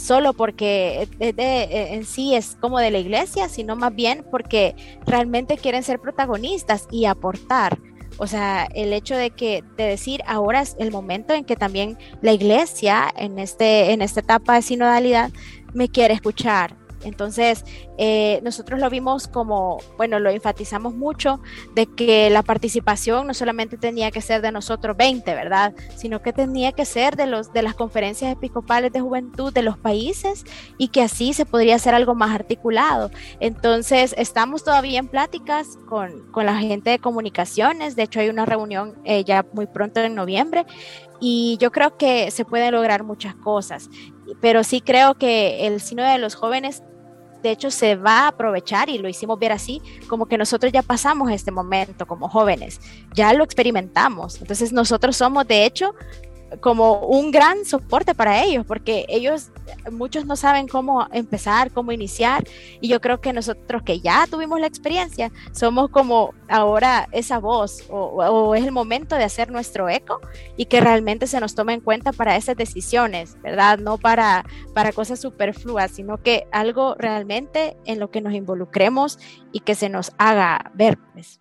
solo 0.00 0.32
porque 0.32 1.08
eh, 1.20 1.88
en 1.92 2.04
sí 2.04 2.34
es 2.34 2.56
como 2.60 2.78
de 2.78 2.90
la 2.90 2.98
iglesia, 2.98 3.48
sino 3.48 3.76
más 3.76 3.94
bien 3.94 4.24
porque 4.30 4.74
realmente 5.06 5.58
quieren 5.58 5.82
ser 5.82 6.00
protagonistas 6.00 6.86
y 6.90 7.04
aportar. 7.04 7.78
O 8.18 8.26
sea, 8.26 8.68
el 8.74 8.92
hecho 8.92 9.16
de 9.16 9.30
que 9.30 9.64
de 9.76 9.84
decir 9.84 10.20
ahora 10.26 10.60
es 10.60 10.76
el 10.78 10.90
momento 10.90 11.32
en 11.32 11.44
que 11.44 11.56
también 11.56 11.96
la 12.20 12.32
iglesia 12.32 13.08
en 13.16 13.38
este 13.38 13.92
en 13.92 14.02
esta 14.02 14.20
etapa 14.20 14.54
de 14.56 14.62
sinodalidad 14.62 15.30
me 15.72 15.88
quiere 15.88 16.14
escuchar, 16.14 16.76
entonces, 17.02 17.64
eh, 17.98 18.40
nosotros 18.42 18.80
lo 18.80 18.90
vimos 18.90 19.28
como, 19.28 19.78
bueno, 19.96 20.18
lo 20.18 20.30
enfatizamos 20.30 20.94
mucho, 20.94 21.40
de 21.74 21.86
que 21.86 22.30
la 22.30 22.42
participación 22.42 23.26
no 23.26 23.34
solamente 23.34 23.76
tenía 23.76 24.10
que 24.10 24.20
ser 24.20 24.42
de 24.42 24.52
nosotros 24.52 24.96
20, 24.96 25.34
¿verdad? 25.34 25.74
Sino 25.96 26.22
que 26.22 26.32
tenía 26.32 26.72
que 26.72 26.84
ser 26.84 27.16
de, 27.16 27.26
los, 27.26 27.52
de 27.52 27.62
las 27.62 27.74
conferencias 27.74 28.32
episcopales 28.32 28.92
de 28.92 29.00
juventud 29.00 29.52
de 29.52 29.62
los 29.62 29.78
países 29.78 30.44
y 30.78 30.88
que 30.88 31.02
así 31.02 31.32
se 31.32 31.46
podría 31.46 31.76
hacer 31.76 31.94
algo 31.94 32.14
más 32.14 32.34
articulado. 32.34 33.10
Entonces, 33.40 34.14
estamos 34.18 34.64
todavía 34.64 34.98
en 34.98 35.08
pláticas 35.08 35.78
con, 35.88 36.30
con 36.30 36.46
la 36.46 36.56
gente 36.58 36.90
de 36.90 36.98
comunicaciones, 36.98 37.96
de 37.96 38.02
hecho 38.02 38.20
hay 38.20 38.28
una 38.28 38.46
reunión 38.46 38.94
eh, 39.04 39.24
ya 39.24 39.44
muy 39.52 39.66
pronto 39.66 40.00
en 40.00 40.14
noviembre 40.14 40.66
y 41.20 41.58
yo 41.60 41.70
creo 41.70 41.96
que 41.96 42.30
se 42.30 42.44
pueden 42.44 42.72
lograr 42.72 43.04
muchas 43.04 43.34
cosas, 43.34 43.90
pero 44.40 44.64
sí 44.64 44.80
creo 44.80 45.14
que 45.14 45.66
el 45.66 45.80
sino 45.80 46.02
de 46.02 46.18
los 46.18 46.34
jóvenes 46.34 46.82
de 47.42 47.50
hecho 47.50 47.70
se 47.70 47.96
va 47.96 48.20
a 48.20 48.28
aprovechar 48.28 48.88
y 48.90 48.98
lo 48.98 49.08
hicimos 49.08 49.38
ver 49.38 49.52
así, 49.52 49.80
como 50.08 50.26
que 50.26 50.38
nosotros 50.38 50.72
ya 50.72 50.82
pasamos 50.82 51.30
este 51.30 51.50
momento 51.50 52.06
como 52.06 52.28
jóvenes, 52.28 52.80
ya 53.14 53.32
lo 53.32 53.44
experimentamos. 53.44 54.40
Entonces 54.40 54.72
nosotros 54.72 55.16
somos 55.16 55.46
de 55.46 55.64
hecho 55.64 55.94
como 56.60 57.00
un 57.06 57.30
gran 57.30 57.64
soporte 57.64 58.14
para 58.14 58.42
ellos, 58.42 58.64
porque 58.66 59.06
ellos, 59.08 59.50
muchos 59.92 60.24
no 60.26 60.36
saben 60.36 60.66
cómo 60.66 61.06
empezar, 61.12 61.70
cómo 61.70 61.92
iniciar, 61.92 62.44
y 62.80 62.88
yo 62.88 63.00
creo 63.00 63.20
que 63.20 63.32
nosotros 63.32 63.82
que 63.82 64.00
ya 64.00 64.26
tuvimos 64.28 64.60
la 64.60 64.66
experiencia, 64.66 65.30
somos 65.52 65.90
como 65.90 66.34
ahora 66.48 67.08
esa 67.12 67.38
voz, 67.38 67.84
o, 67.88 68.54
es 68.54 68.64
el 68.64 68.72
momento 68.72 69.16
de 69.16 69.24
hacer 69.24 69.50
nuestro 69.50 69.88
eco 69.88 70.20
y 70.56 70.66
que 70.66 70.80
realmente 70.80 71.26
se 71.26 71.40
nos 71.40 71.54
tome 71.54 71.74
en 71.74 71.80
cuenta 71.80 72.12
para 72.12 72.36
esas 72.36 72.56
decisiones, 72.56 73.40
¿verdad? 73.42 73.78
No 73.78 73.98
para, 73.98 74.44
para 74.74 74.92
cosas 74.92 75.20
superfluas, 75.20 75.92
sino 75.92 76.18
que 76.18 76.46
algo 76.52 76.94
realmente 76.98 77.76
en 77.84 78.00
lo 78.00 78.10
que 78.10 78.20
nos 78.20 78.34
involucremos 78.34 79.18
y 79.52 79.60
que 79.60 79.74
se 79.74 79.88
nos 79.88 80.12
haga 80.18 80.70
ver, 80.74 80.98
pues 81.12 81.40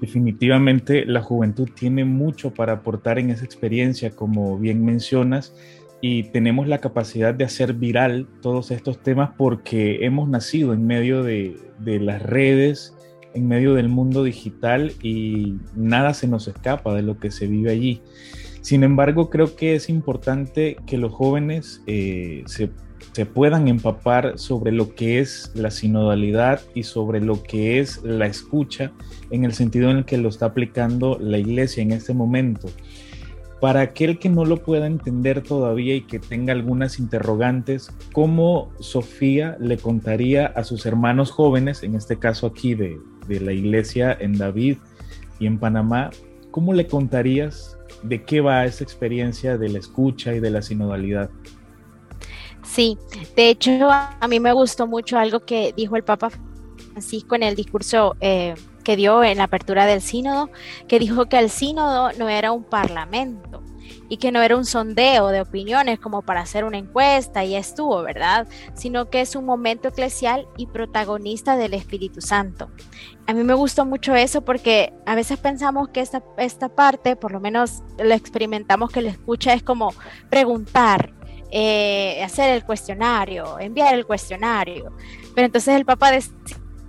definitivamente 0.00 1.04
la 1.04 1.22
juventud 1.22 1.68
tiene 1.74 2.04
mucho 2.04 2.52
para 2.52 2.74
aportar 2.74 3.18
en 3.18 3.30
esa 3.30 3.44
experiencia, 3.44 4.10
como 4.10 4.58
bien 4.58 4.84
mencionas, 4.84 5.54
y 6.00 6.24
tenemos 6.24 6.66
la 6.66 6.78
capacidad 6.78 7.34
de 7.34 7.44
hacer 7.44 7.74
viral 7.74 8.26
todos 8.40 8.70
estos 8.70 9.02
temas 9.02 9.30
porque 9.36 10.04
hemos 10.04 10.28
nacido 10.28 10.72
en 10.72 10.86
medio 10.86 11.22
de, 11.22 11.56
las 11.84 12.22
redes, 12.22 12.96
en 13.34 13.46
medio 13.46 13.74
del 13.74 13.90
mundo 13.90 14.24
digital 14.24 14.92
y 15.02 15.58
nada 15.76 16.14
se 16.14 16.26
nos 16.26 16.48
escapa 16.48 16.94
de 16.94 17.02
lo 17.02 17.18
que 17.18 17.30
se 17.30 17.46
vive 17.46 17.70
allí. 17.70 18.02
Sin 18.62 18.82
embargo, 18.82 19.28
creo 19.28 19.56
que 19.56 19.74
es 19.74 19.90
importante 19.90 20.76
que 20.86 20.96
los 20.96 21.12
jóvenes 21.12 21.82
eh, 21.86 22.44
se 22.46 22.70
se 23.12 23.26
puedan 23.26 23.68
empapar 23.68 24.38
sobre 24.38 24.72
lo 24.72 24.94
que 24.94 25.18
es 25.18 25.50
la 25.54 25.70
sinodalidad 25.70 26.60
y 26.74 26.84
sobre 26.84 27.20
lo 27.20 27.42
que 27.42 27.80
es 27.80 28.02
la 28.04 28.26
escucha 28.26 28.92
en 29.30 29.44
el 29.44 29.52
sentido 29.52 29.90
en 29.90 29.98
el 29.98 30.04
que 30.04 30.18
lo 30.18 30.28
está 30.28 30.46
aplicando 30.46 31.18
la 31.20 31.38
iglesia 31.38 31.82
en 31.82 31.92
este 31.92 32.14
momento. 32.14 32.68
Para 33.60 33.82
aquel 33.82 34.18
que 34.18 34.30
no 34.30 34.46
lo 34.46 34.62
pueda 34.62 34.86
entender 34.86 35.42
todavía 35.42 35.94
y 35.94 36.02
que 36.02 36.18
tenga 36.18 36.52
algunas 36.52 36.98
interrogantes, 36.98 37.90
¿cómo 38.12 38.72
Sofía 38.80 39.56
le 39.60 39.76
contaría 39.76 40.46
a 40.46 40.64
sus 40.64 40.86
hermanos 40.86 41.30
jóvenes, 41.30 41.82
en 41.82 41.94
este 41.94 42.18
caso 42.18 42.46
aquí 42.46 42.74
de, 42.74 42.98
de 43.28 43.40
la 43.40 43.52
iglesia 43.52 44.16
en 44.18 44.38
David 44.38 44.78
y 45.38 45.46
en 45.46 45.58
Panamá, 45.58 46.10
cómo 46.50 46.72
le 46.72 46.86
contarías 46.86 47.76
de 48.02 48.22
qué 48.22 48.40
va 48.40 48.64
esa 48.64 48.82
experiencia 48.82 49.58
de 49.58 49.68
la 49.68 49.78
escucha 49.78 50.34
y 50.34 50.40
de 50.40 50.50
la 50.50 50.62
sinodalidad? 50.62 51.28
Sí, 52.62 52.98
de 53.36 53.50
hecho 53.50 53.88
a 53.90 54.28
mí 54.28 54.40
me 54.40 54.52
gustó 54.52 54.86
mucho 54.86 55.18
algo 55.18 55.40
que 55.40 55.72
dijo 55.76 55.96
el 55.96 56.04
Papa 56.04 56.30
Francisco 56.92 57.34
en 57.34 57.42
el 57.42 57.54
discurso 57.54 58.16
eh, 58.20 58.54
que 58.84 58.96
dio 58.96 59.22
en 59.24 59.38
la 59.38 59.44
apertura 59.44 59.86
del 59.86 60.00
sínodo, 60.00 60.50
que 60.88 60.98
dijo 60.98 61.26
que 61.26 61.38
el 61.38 61.50
sínodo 61.50 62.12
no 62.18 62.28
era 62.28 62.52
un 62.52 62.64
parlamento 62.64 63.62
y 64.08 64.16
que 64.16 64.32
no 64.32 64.42
era 64.42 64.56
un 64.56 64.64
sondeo 64.64 65.28
de 65.28 65.40
opiniones 65.40 65.98
como 66.00 66.22
para 66.22 66.40
hacer 66.40 66.64
una 66.64 66.78
encuesta 66.78 67.44
y 67.44 67.54
estuvo, 67.54 68.02
¿verdad? 68.02 68.48
Sino 68.74 69.08
que 69.08 69.20
es 69.20 69.36
un 69.36 69.44
momento 69.44 69.88
eclesial 69.88 70.46
y 70.56 70.66
protagonista 70.66 71.56
del 71.56 71.74
Espíritu 71.74 72.20
Santo. 72.20 72.70
A 73.26 73.32
mí 73.32 73.44
me 73.44 73.54
gustó 73.54 73.86
mucho 73.86 74.14
eso 74.14 74.42
porque 74.42 74.92
a 75.06 75.14
veces 75.14 75.38
pensamos 75.38 75.88
que 75.90 76.00
esta, 76.00 76.22
esta 76.38 76.68
parte, 76.68 77.14
por 77.14 77.30
lo 77.30 77.40
menos 77.40 77.82
lo 77.98 78.12
experimentamos 78.12 78.90
que 78.90 79.02
la 79.02 79.10
escucha 79.10 79.54
es 79.54 79.62
como 79.62 79.94
preguntar, 80.28 81.14
eh, 81.50 82.22
hacer 82.22 82.50
el 82.50 82.64
cuestionario, 82.64 83.58
enviar 83.58 83.94
el 83.94 84.06
cuestionario. 84.06 84.92
Pero 85.34 85.46
entonces 85.46 85.74
el 85.74 85.84
Papa 85.84 86.10
decía 86.10 86.32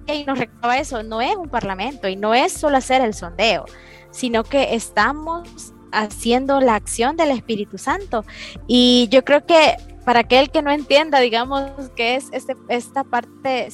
y 0.08 0.26
nos 0.26 0.40
recordaba 0.40 0.78
eso, 0.78 1.04
no 1.04 1.22
es 1.22 1.36
un 1.36 1.50
parlamento 1.50 2.08
y 2.08 2.16
no 2.16 2.34
es 2.34 2.54
solo 2.54 2.78
hacer 2.78 3.02
el 3.02 3.14
sondeo, 3.14 3.66
sino 4.12 4.44
que 4.44 4.76
estamos 4.76 5.74
haciendo 5.92 6.60
la 6.60 6.76
acción 6.76 7.18
del 7.18 7.32
Espíritu 7.32 7.78
Santo. 7.78 8.26
Y 8.68 9.08
yo 9.12 9.24
creo 9.24 9.46
que 9.46 9.78
para 10.06 10.22
aquel 10.22 10.50
que 10.50 10.62
no 10.62 10.72
entienda, 10.72 11.20
digamos, 11.20 11.72
que 11.96 12.16
es 12.16 12.30
este, 12.32 12.56
esta 12.70 13.04
parte 13.04 13.70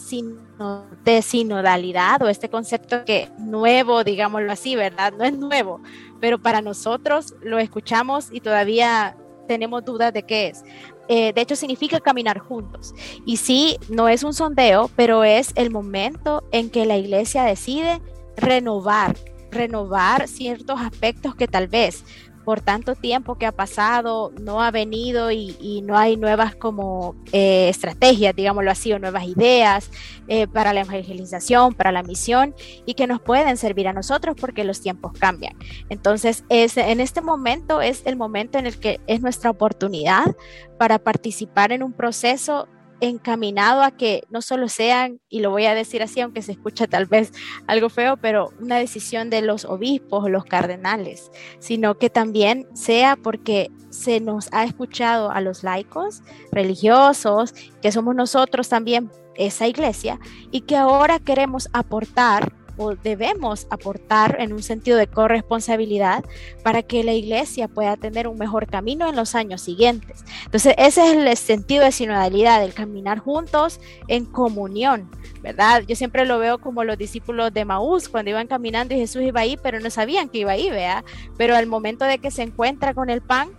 de 1.05 1.21
sinodalidad 1.21 2.21
o 2.21 2.27
este 2.27 2.49
concepto 2.49 3.05
que 3.05 3.29
nuevo, 3.37 4.03
digámoslo 4.03 4.51
así, 4.51 4.75
¿verdad? 4.75 5.13
No 5.13 5.23
es 5.23 5.37
nuevo, 5.37 5.81
pero 6.19 6.39
para 6.39 6.61
nosotros 6.61 7.35
lo 7.41 7.59
escuchamos 7.59 8.27
y 8.31 8.41
todavía 8.41 9.15
tenemos 9.47 9.83
dudas 9.83 10.13
de 10.13 10.23
qué 10.23 10.47
es. 10.47 10.63
Eh, 11.07 11.31
de 11.33 11.41
hecho, 11.41 11.55
significa 11.55 11.99
caminar 11.99 12.39
juntos. 12.39 12.93
Y 13.25 13.37
sí, 13.37 13.77
no 13.89 14.09
es 14.09 14.23
un 14.23 14.33
sondeo, 14.33 14.89
pero 14.95 15.23
es 15.23 15.51
el 15.55 15.71
momento 15.71 16.43
en 16.51 16.69
que 16.69 16.85
la 16.85 16.97
iglesia 16.97 17.43
decide 17.43 18.01
renovar, 18.35 19.15
renovar 19.51 20.27
ciertos 20.27 20.79
aspectos 20.79 21.35
que 21.35 21.47
tal 21.47 21.67
vez 21.67 22.03
por 22.47 22.61
tanto 22.61 22.95
tiempo 22.95 23.37
que 23.37 23.45
ha 23.45 23.51
pasado, 23.51 24.31
no 24.39 24.63
ha 24.63 24.71
venido 24.71 25.33
y, 25.33 25.81
no 25.83 25.97
hay 25.97 26.15
nuevas 26.15 26.55
como 26.55 27.17
eh, 27.33 27.67
estrategias, 27.67 28.33
digámoslo 28.33 28.71
así, 28.71 28.93
o 28.93 28.99
nuevas 28.99 29.25
ideas 29.25 29.91
eh, 30.29 30.47
para 30.47 30.71
la 30.71 30.79
evangelización, 30.81 31.73
para 31.73 31.91
la 31.91 32.03
misión 32.03 32.55
y 32.85 32.93
que 32.93 33.05
nos 33.05 33.19
pueden 33.19 33.57
servir 33.57 33.89
a 33.89 33.91
nosotros 33.91 34.37
porque 34.39 34.63
los 34.63 34.79
tiempos 34.79 35.11
cambian. 35.19 35.57
Entonces, 35.89 36.45
es, 36.47 36.77
en 36.77 37.01
este 37.01 37.19
momento 37.19 37.81
es 37.81 38.01
el 38.05 38.15
momento 38.15 38.57
en 38.57 38.65
el 38.65 38.79
que 38.79 39.01
es 39.07 39.19
nuestra 39.19 39.49
oportunidad 39.49 40.33
para 40.77 40.99
participar 40.99 41.73
en 41.73 41.83
un 41.83 41.91
proceso 41.91 42.69
encaminado 42.99 43.83
a 43.83 43.91
que 43.91 44.23
no 44.29 44.41
solo 44.41 44.69
sean, 44.69 45.19
y 45.29 45.39
lo 45.39 45.51
voy 45.51 45.65
a 45.65 45.75
decir 45.75 46.01
así, 46.01 46.19
aunque 46.19 46.41
se 46.41 46.53
escucha 46.53 46.87
tal 46.87 47.05
vez 47.05 47.31
algo 47.67 47.89
feo, 47.89 48.17
pero 48.17 48.51
una 48.59 48.77
decisión 48.77 49.29
de 49.29 49.41
los 49.41 49.65
obispos 49.65 50.25
o 50.25 50.29
los 50.29 50.45
cardenales, 50.45 51.31
sino 51.59 51.97
que 51.97 52.09
también 52.09 52.67
sea 52.73 53.15
porque 53.15 53.71
se 53.89 54.19
nos 54.19 54.49
ha 54.51 54.63
escuchado 54.63 55.31
a 55.31 55.41
los 55.41 55.63
laicos 55.63 56.21
religiosos, 56.51 57.53
que 57.81 57.91
somos 57.91 58.15
nosotros 58.15 58.69
también 58.69 59.11
esa 59.35 59.67
iglesia, 59.67 60.19
y 60.51 60.61
que 60.61 60.75
ahora 60.75 61.19
queremos 61.19 61.69
aportar 61.73 62.53
debemos 63.03 63.67
aportar 63.69 64.37
en 64.39 64.53
un 64.53 64.63
sentido 64.63 64.97
de 64.97 65.07
corresponsabilidad 65.07 66.23
para 66.63 66.83
que 66.83 67.03
la 67.03 67.13
iglesia 67.13 67.67
pueda 67.67 67.97
tener 67.97 68.27
un 68.27 68.37
mejor 68.37 68.67
camino 68.67 69.07
en 69.09 69.15
los 69.15 69.35
años 69.35 69.61
siguientes. 69.61 70.23
Entonces, 70.45 70.75
ese 70.77 71.07
es 71.07 71.17
el 71.17 71.37
sentido 71.37 71.83
de 71.83 71.91
sinodalidad, 71.91 72.63
el 72.63 72.73
caminar 72.73 73.19
juntos 73.19 73.79
en 74.07 74.25
comunión, 74.25 75.09
¿verdad? 75.41 75.83
Yo 75.87 75.95
siempre 75.95 76.25
lo 76.25 76.39
veo 76.39 76.59
como 76.59 76.83
los 76.83 76.97
discípulos 76.97 77.53
de 77.53 77.65
Maús, 77.65 78.09
cuando 78.09 78.31
iban 78.31 78.47
caminando 78.47 78.93
y 78.93 78.99
Jesús 78.99 79.21
iba 79.23 79.41
ahí, 79.41 79.57
pero 79.61 79.79
no 79.79 79.89
sabían 79.89 80.29
que 80.29 80.39
iba 80.39 80.51
ahí, 80.51 80.69
¿verdad? 80.69 81.03
Pero 81.37 81.55
al 81.55 81.65
momento 81.65 82.05
de 82.05 82.19
que 82.19 82.31
se 82.31 82.43
encuentra 82.43 82.93
con 82.93 83.09
el 83.09 83.21
pan, 83.21 83.49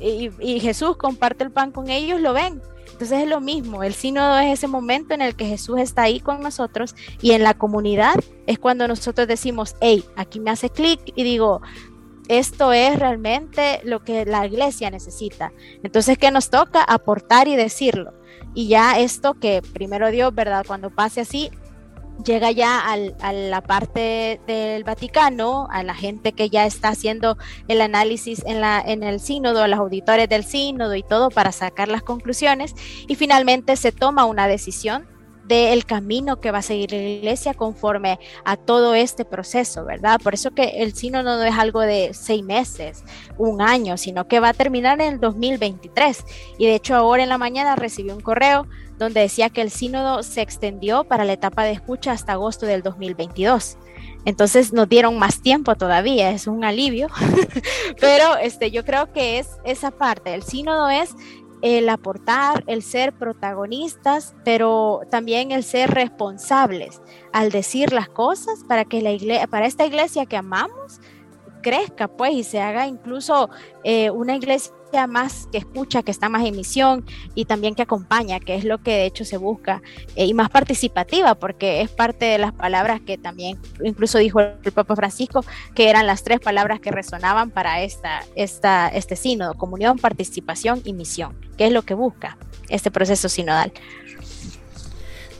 y, 0.00 0.58
Jesús 0.60 0.96
comparte 0.96 1.44
el 1.44 1.52
pan 1.52 1.70
con 1.70 1.88
ellos, 1.88 2.20
lo 2.20 2.32
ven 2.32 2.60
entonces 2.92 3.22
es 3.22 3.28
lo 3.28 3.40
mismo, 3.40 3.82
el 3.82 3.94
sínodo 3.94 4.38
es 4.38 4.52
ese 4.52 4.68
momento 4.68 5.14
en 5.14 5.22
el 5.22 5.34
que 5.34 5.46
Jesús 5.46 5.80
está 5.80 6.02
ahí 6.02 6.20
con 6.20 6.40
nosotros 6.40 6.94
y 7.20 7.32
en 7.32 7.42
la 7.42 7.54
comunidad 7.54 8.14
es 8.46 8.58
cuando 8.58 8.86
nosotros 8.86 9.26
decimos, 9.26 9.74
hey, 9.80 10.04
aquí 10.16 10.38
me 10.40 10.50
hace 10.50 10.70
clic 10.70 11.00
y 11.14 11.24
digo, 11.24 11.60
esto 12.28 12.72
es 12.72 12.98
realmente 12.98 13.80
lo 13.84 14.04
que 14.04 14.24
la 14.24 14.46
iglesia 14.46 14.90
necesita. 14.90 15.52
Entonces, 15.82 16.18
¿qué 16.18 16.30
nos 16.30 16.50
toca? 16.50 16.82
Aportar 16.82 17.48
y 17.48 17.56
decirlo. 17.56 18.12
Y 18.54 18.68
ya 18.68 18.98
esto 18.98 19.34
que 19.34 19.62
primero 19.72 20.10
Dios, 20.10 20.34
¿verdad? 20.34 20.64
Cuando 20.66 20.90
pase 20.90 21.22
así, 21.22 21.50
llega 22.24 22.50
ya 22.50 22.82
a 22.90 23.32
la 23.32 23.60
parte 23.62 24.40
del 24.46 24.84
Vaticano, 24.84 25.68
a 25.70 25.82
la 25.82 25.94
gente 25.94 26.32
que 26.32 26.50
ya 26.50 26.66
está 26.66 26.88
haciendo 26.88 27.36
el 27.68 27.80
análisis 27.80 28.42
en, 28.46 28.60
la, 28.60 28.80
en 28.80 29.02
el 29.02 29.20
sínodo, 29.20 29.62
a 29.62 29.68
los 29.68 29.78
auditores 29.78 30.28
del 30.28 30.44
sínodo 30.44 30.94
y 30.94 31.02
todo 31.02 31.30
para 31.30 31.52
sacar 31.52 31.88
las 31.88 32.02
conclusiones 32.02 32.74
y 33.08 33.14
finalmente 33.14 33.76
se 33.76 33.92
toma 33.92 34.24
una 34.24 34.46
decisión 34.46 35.06
del 35.44 35.84
camino 35.84 36.40
que 36.40 36.50
va 36.50 36.58
a 36.58 36.62
seguir 36.62 36.92
la 36.92 36.98
iglesia 36.98 37.54
conforme 37.54 38.18
a 38.44 38.56
todo 38.56 38.94
este 38.94 39.24
proceso, 39.24 39.84
¿verdad? 39.84 40.20
Por 40.22 40.34
eso 40.34 40.52
que 40.52 40.82
el 40.82 40.94
sínodo 40.94 41.36
no 41.36 41.44
es 41.44 41.58
algo 41.58 41.80
de 41.80 42.10
seis 42.14 42.44
meses, 42.44 43.04
un 43.38 43.60
año, 43.60 43.96
sino 43.96 44.28
que 44.28 44.40
va 44.40 44.50
a 44.50 44.54
terminar 44.54 45.00
en 45.00 45.14
el 45.14 45.20
2023. 45.20 46.24
Y 46.58 46.66
de 46.66 46.74
hecho 46.76 46.94
ahora 46.94 47.22
en 47.22 47.28
la 47.28 47.38
mañana 47.38 47.76
recibí 47.76 48.10
un 48.10 48.20
correo 48.20 48.66
donde 49.02 49.20
decía 49.20 49.50
que 49.50 49.62
el 49.62 49.70
sínodo 49.70 50.22
se 50.22 50.40
extendió 50.42 51.04
para 51.04 51.24
la 51.24 51.34
etapa 51.34 51.64
de 51.64 51.72
escucha 51.72 52.12
hasta 52.12 52.32
agosto 52.32 52.66
del 52.66 52.82
2022. 52.82 53.76
Entonces 54.24 54.72
nos 54.72 54.88
dieron 54.88 55.18
más 55.18 55.42
tiempo 55.42 55.74
todavía, 55.74 56.30
es 56.30 56.46
un 56.46 56.64
alivio, 56.64 57.08
pero 58.00 58.36
este, 58.36 58.70
yo 58.70 58.84
creo 58.84 59.12
que 59.12 59.38
es 59.38 59.48
esa 59.64 59.90
parte, 59.90 60.34
el 60.34 60.42
sínodo 60.42 60.88
es 60.88 61.14
el 61.60 61.88
aportar, 61.88 62.64
el 62.66 62.82
ser 62.82 63.12
protagonistas, 63.12 64.34
pero 64.44 65.02
también 65.10 65.52
el 65.52 65.62
ser 65.62 65.90
responsables 65.90 67.00
al 67.32 67.50
decir 67.50 67.92
las 67.92 68.08
cosas 68.08 68.64
para 68.66 68.84
que 68.84 69.00
la 69.00 69.12
iglesia, 69.12 69.46
para 69.46 69.66
esta 69.66 69.86
iglesia 69.86 70.26
que 70.26 70.36
amamos 70.36 71.00
crezca, 71.62 72.08
pues, 72.08 72.34
y 72.34 72.42
se 72.44 72.60
haga 72.60 72.86
incluso 72.86 73.48
eh, 73.84 74.10
una 74.10 74.34
iglesia 74.34 74.72
más 75.06 75.48
que 75.50 75.58
escucha, 75.58 76.02
que 76.02 76.10
está 76.10 76.28
más 76.28 76.44
en 76.44 76.56
misión 76.56 77.04
y 77.34 77.46
también 77.46 77.74
que 77.74 77.82
acompaña, 77.82 78.40
que 78.40 78.54
es 78.54 78.64
lo 78.64 78.78
que 78.78 78.92
de 78.92 79.06
hecho 79.06 79.24
se 79.24 79.36
busca, 79.36 79.82
eh, 80.16 80.26
y 80.26 80.34
más 80.34 80.50
participativa, 80.50 81.34
porque 81.34 81.80
es 81.80 81.90
parte 81.90 82.26
de 82.26 82.38
las 82.38 82.52
palabras 82.52 83.00
que 83.00 83.18
también 83.18 83.58
incluso 83.82 84.18
dijo 84.18 84.40
el 84.40 84.72
Papa 84.72 84.94
Francisco, 84.96 85.44
que 85.74 85.90
eran 85.90 86.06
las 86.06 86.22
tres 86.22 86.40
palabras 86.40 86.80
que 86.80 86.90
resonaban 86.90 87.50
para 87.50 87.82
esta, 87.82 88.24
esta, 88.34 88.88
este 88.88 89.16
sínodo, 89.16 89.54
comunión, 89.54 89.98
participación 89.98 90.82
y 90.84 90.92
misión, 90.92 91.34
que 91.56 91.66
es 91.66 91.72
lo 91.72 91.82
que 91.82 91.94
busca 91.94 92.36
este 92.68 92.90
proceso 92.90 93.28
sinodal. 93.28 93.72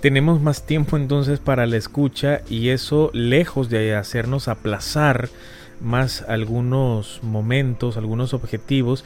Tenemos 0.01 0.41
más 0.41 0.67
tiempo 0.67 0.97
entonces 0.97 1.39
para 1.39 1.65
la 1.67 1.77
escucha 1.77 2.41
y 2.49 2.71
eso 2.71 3.11
lejos 3.13 3.71
de 3.71 3.95
hacernos 3.95 4.49
aplazar 4.49 5.29
más 5.83 6.23
algunos 6.29 7.21
momentos, 7.23 7.97
algunos 7.97 8.35
objetivos, 8.35 9.05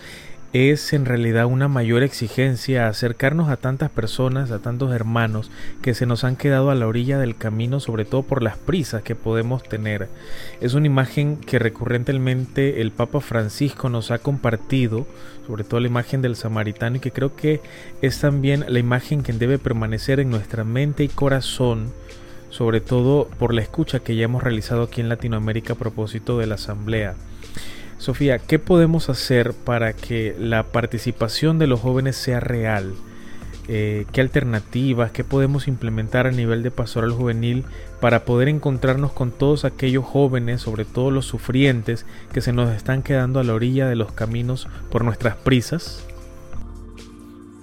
es 0.56 0.94
en 0.94 1.04
realidad 1.04 1.44
una 1.44 1.68
mayor 1.68 2.02
exigencia 2.02 2.88
acercarnos 2.88 3.50
a 3.50 3.58
tantas 3.58 3.90
personas, 3.90 4.50
a 4.50 4.60
tantos 4.60 4.92
hermanos 4.92 5.50
que 5.82 5.92
se 5.92 6.06
nos 6.06 6.24
han 6.24 6.36
quedado 6.36 6.70
a 6.70 6.74
la 6.74 6.86
orilla 6.86 7.18
del 7.18 7.36
camino, 7.36 7.78
sobre 7.78 8.06
todo 8.06 8.22
por 8.22 8.42
las 8.42 8.56
prisas 8.56 9.02
que 9.02 9.14
podemos 9.14 9.62
tener. 9.62 10.08
Es 10.60 10.74
una 10.74 10.86
imagen 10.86 11.36
que 11.36 11.58
recurrentemente 11.58 12.80
el 12.80 12.90
Papa 12.90 13.20
Francisco 13.20 13.90
nos 13.90 14.10
ha 14.10 14.18
compartido, 14.18 15.06
sobre 15.46 15.64
todo 15.64 15.80
la 15.80 15.88
imagen 15.88 16.22
del 16.22 16.36
samaritano, 16.36 16.96
y 16.96 17.00
que 17.00 17.12
creo 17.12 17.36
que 17.36 17.60
es 18.00 18.20
también 18.20 18.64
la 18.68 18.78
imagen 18.78 19.22
que 19.22 19.34
debe 19.34 19.58
permanecer 19.58 20.20
en 20.20 20.30
nuestra 20.30 20.64
mente 20.64 21.04
y 21.04 21.08
corazón, 21.08 21.92
sobre 22.48 22.80
todo 22.80 23.28
por 23.38 23.52
la 23.52 23.60
escucha 23.60 23.98
que 23.98 24.16
ya 24.16 24.24
hemos 24.24 24.42
realizado 24.42 24.84
aquí 24.84 25.02
en 25.02 25.10
Latinoamérica 25.10 25.74
a 25.74 25.76
propósito 25.76 26.38
de 26.38 26.46
la 26.46 26.54
Asamblea. 26.54 27.14
Sofía, 27.98 28.38
¿qué 28.38 28.58
podemos 28.58 29.08
hacer 29.08 29.52
para 29.52 29.94
que 29.94 30.36
la 30.38 30.64
participación 30.64 31.58
de 31.58 31.66
los 31.66 31.80
jóvenes 31.80 32.16
sea 32.16 32.40
real? 32.40 32.94
Eh, 33.68 34.06
¿Qué 34.12 34.20
alternativas, 34.20 35.10
qué 35.10 35.24
podemos 35.24 35.66
implementar 35.66 36.26
a 36.26 36.30
nivel 36.30 36.62
de 36.62 36.70
pastoral 36.70 37.10
juvenil 37.10 37.64
para 38.00 38.24
poder 38.24 38.48
encontrarnos 38.48 39.12
con 39.12 39.32
todos 39.32 39.64
aquellos 39.64 40.04
jóvenes, 40.04 40.60
sobre 40.60 40.84
todo 40.84 41.10
los 41.10 41.26
sufrientes, 41.26 42.06
que 42.32 42.40
se 42.40 42.52
nos 42.52 42.70
están 42.70 43.02
quedando 43.02 43.40
a 43.40 43.44
la 43.44 43.54
orilla 43.54 43.88
de 43.88 43.96
los 43.96 44.12
caminos 44.12 44.68
por 44.90 45.04
nuestras 45.04 45.34
prisas? 45.36 46.04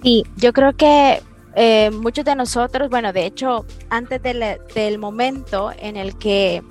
Sí, 0.02 0.24
yo 0.36 0.52
creo 0.52 0.74
que 0.74 1.22
eh, 1.56 1.90
muchos 1.90 2.24
de 2.24 2.34
nosotros, 2.34 2.90
bueno, 2.90 3.12
de 3.12 3.24
hecho, 3.24 3.64
antes 3.88 4.20
del 4.22 4.98
momento 4.98 5.72
en 5.78 5.96
el 5.96 6.18
que 6.18 6.62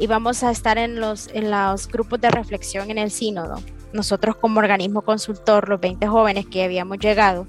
y 0.00 0.06
vamos 0.06 0.42
a 0.42 0.50
estar 0.50 0.78
en 0.78 0.98
los, 0.98 1.28
en 1.34 1.50
los 1.50 1.86
grupos 1.86 2.20
de 2.20 2.30
reflexión 2.30 2.90
en 2.90 2.96
el 2.96 3.10
sínodo. 3.10 3.60
Nosotros 3.92 4.34
como 4.36 4.58
organismo 4.58 5.02
consultor, 5.02 5.68
los 5.68 5.78
20 5.78 6.06
jóvenes 6.06 6.46
que 6.46 6.64
habíamos 6.64 6.98
llegado, 6.98 7.46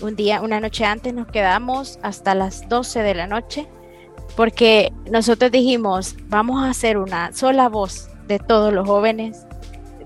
un 0.00 0.16
día, 0.16 0.40
una 0.40 0.60
noche 0.60 0.86
antes 0.86 1.12
nos 1.12 1.26
quedamos 1.28 1.98
hasta 2.02 2.34
las 2.34 2.68
12 2.70 3.02
de 3.02 3.14
la 3.14 3.26
noche 3.26 3.68
porque 4.34 4.92
nosotros 5.10 5.52
dijimos, 5.52 6.16
vamos 6.28 6.64
a 6.64 6.70
hacer 6.70 6.96
una 6.96 7.32
sola 7.34 7.68
voz 7.68 8.08
de 8.26 8.38
todos 8.38 8.72
los 8.72 8.88
jóvenes 8.88 9.46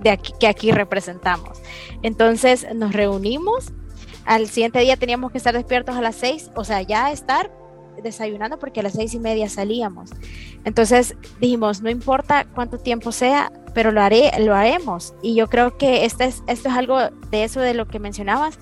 de 0.00 0.10
aquí, 0.10 0.32
que 0.40 0.48
aquí 0.48 0.72
representamos. 0.72 1.58
Entonces 2.02 2.66
nos 2.74 2.92
reunimos, 2.92 3.72
al 4.24 4.48
siguiente 4.48 4.80
día 4.80 4.96
teníamos 4.96 5.30
que 5.30 5.38
estar 5.38 5.54
despiertos 5.54 5.96
a 5.96 6.00
las 6.00 6.16
6, 6.16 6.50
o 6.56 6.64
sea, 6.64 6.82
ya 6.82 7.12
estar 7.12 7.52
desayunando 8.02 8.58
porque 8.58 8.80
a 8.80 8.82
las 8.82 8.94
seis 8.94 9.14
y 9.14 9.18
media 9.18 9.48
salíamos. 9.48 10.10
Entonces 10.64 11.16
dijimos, 11.40 11.82
no 11.82 11.90
importa 11.90 12.46
cuánto 12.54 12.78
tiempo 12.78 13.12
sea, 13.12 13.52
pero 13.74 13.92
lo, 13.92 14.00
haré, 14.00 14.30
lo 14.40 14.54
haremos. 14.54 15.14
Y 15.22 15.34
yo 15.34 15.48
creo 15.48 15.76
que 15.76 16.04
este 16.04 16.24
es, 16.24 16.42
esto 16.46 16.68
es 16.68 16.74
algo 16.74 16.98
de 17.30 17.44
eso 17.44 17.60
de 17.60 17.74
lo 17.74 17.86
que 17.86 17.98
mencionabas, 17.98 18.58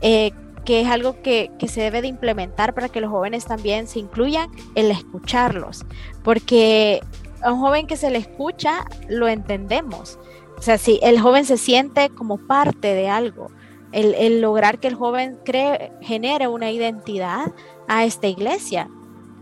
eh, 0.00 0.32
que 0.64 0.82
es 0.82 0.88
algo 0.88 1.22
que, 1.22 1.50
que, 1.58 1.68
se 1.68 1.80
debe 1.80 2.02
de 2.02 2.08
implementar 2.08 2.74
para 2.74 2.88
que 2.88 3.00
los 3.00 3.10
jóvenes 3.10 3.46
también 3.46 3.86
se 3.86 4.00
incluyan 4.00 4.50
en 4.74 4.90
escucharlos. 4.90 5.86
Porque 6.22 7.00
a 7.42 7.52
un 7.52 7.60
joven 7.60 7.86
que 7.86 7.96
se 7.96 8.10
le 8.10 8.18
escucha, 8.18 8.84
lo 9.08 9.28
entendemos. 9.28 10.18
O 10.58 10.62
sea, 10.62 10.76
si 10.76 10.98
el 11.02 11.20
joven 11.20 11.44
se 11.44 11.56
siente 11.56 12.10
como 12.10 12.36
parte 12.36 12.94
de 12.94 13.08
algo, 13.08 13.50
el, 13.92 14.14
el 14.14 14.40
lograr 14.40 14.78
que 14.78 14.88
el 14.88 14.94
joven 14.94 15.38
cree, 15.44 15.92
genere 16.00 16.48
una 16.48 16.70
identidad, 16.70 17.52
a 17.88 18.04
esta 18.04 18.26
iglesia. 18.26 18.88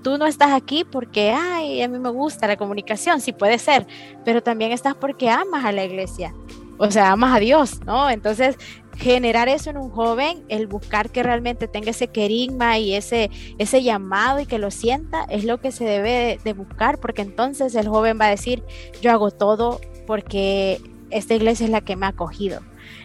Tú 0.03 0.19
no 0.19 0.27
estás 0.27 0.53
aquí 0.53 0.85
porque, 0.85 1.33
ay, 1.33 1.83
a 1.83 1.89
mí 1.89 1.99
me 1.99 2.11
gusta 2.11 2.47
la 2.47 2.57
comunicación, 2.57 3.21
sí 3.21 3.33
puede 3.33 3.59
ser, 3.59 3.87
pero 4.25 4.43
también 4.43 4.73
estás 4.73 4.95
porque 4.95 5.29
amas 5.29 5.65
a 5.65 5.73
la 5.73 5.85
iglesia, 5.85 6.33
o 6.79 6.91
sea, 6.91 7.11
amas 7.11 7.35
a 7.35 7.41
Dios, 7.41 7.81
¿no? 7.85 8.09
Entonces, 8.09 8.57
generar 8.97 9.49
eso 9.49 9.71
en 9.71 9.77
un 9.77 9.91
joven, 9.91 10.45
el 10.49 10.67
buscar 10.67 11.11
que 11.11 11.23
realmente 11.23 11.69
tenga 11.69 11.91
ese 11.91 12.09
querigma 12.09 12.79
y 12.79 12.95
ese, 12.95 13.31
ese 13.59 13.83
llamado 13.83 14.41
y 14.41 14.47
que 14.47 14.59
lo 14.59 14.71
sienta, 14.71 15.25
es 15.29 15.45
lo 15.45 15.61
que 15.61 15.73
se 15.73 15.85
debe 15.85 16.39
de 16.45 16.53
buscar, 16.53 16.99
porque 16.99 17.23
entonces 17.23 17.75
el 17.75 17.89
joven 17.89 18.19
va 18.21 18.27
a 18.27 18.31
decir, 18.31 18.63
yo 19.03 19.11
hago 19.11 19.31
todo 19.31 19.81
porque 20.07 20.81
esta 21.11 21.35
iglesia 21.35 21.65
es 21.65 21.71
la 21.71 21.81
que 21.81 21.97
me 21.97 22.07
ha 22.07 22.11
acogido. 22.11 22.61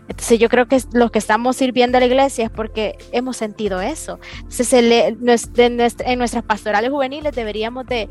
Entonces 0.07 0.39
yo 0.39 0.49
creo 0.49 0.67
que 0.67 0.81
los 0.93 1.11
que 1.11 1.19
estamos 1.19 1.57
sirviendo 1.57 1.97
a 1.97 2.01
la 2.01 2.07
iglesia 2.07 2.45
es 2.45 2.51
porque 2.51 2.97
hemos 3.11 3.37
sentido 3.37 3.81
eso. 3.81 4.19
Entonces 4.43 4.73
en 4.73 6.17
nuestras 6.17 6.43
pastorales 6.43 6.89
juveniles 6.89 7.33
deberíamos 7.35 7.85
de, 7.85 8.09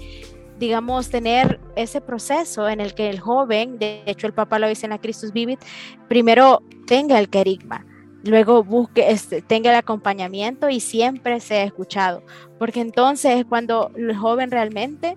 digamos, 0.58 1.10
tener 1.10 1.60
ese 1.76 2.00
proceso 2.00 2.68
en 2.68 2.80
el 2.80 2.94
que 2.94 3.10
el 3.10 3.20
joven, 3.20 3.78
de 3.78 4.02
hecho 4.06 4.26
el 4.26 4.32
Papa 4.32 4.58
lo 4.58 4.68
dice 4.68 4.86
en 4.86 4.90
la 4.90 4.98
Christus 4.98 5.32
Vivit, 5.32 5.60
primero 6.08 6.62
tenga 6.86 7.18
el 7.18 7.28
querigma, 7.28 7.86
luego 8.24 8.62
busque, 8.62 9.10
este, 9.10 9.42
tenga 9.42 9.70
el 9.70 9.76
acompañamiento 9.76 10.68
y 10.68 10.80
siempre 10.80 11.40
sea 11.40 11.64
escuchado, 11.64 12.22
porque 12.58 12.80
entonces 12.80 13.38
es 13.38 13.44
cuando 13.44 13.90
el 13.96 14.16
joven 14.16 14.50
realmente 14.50 15.16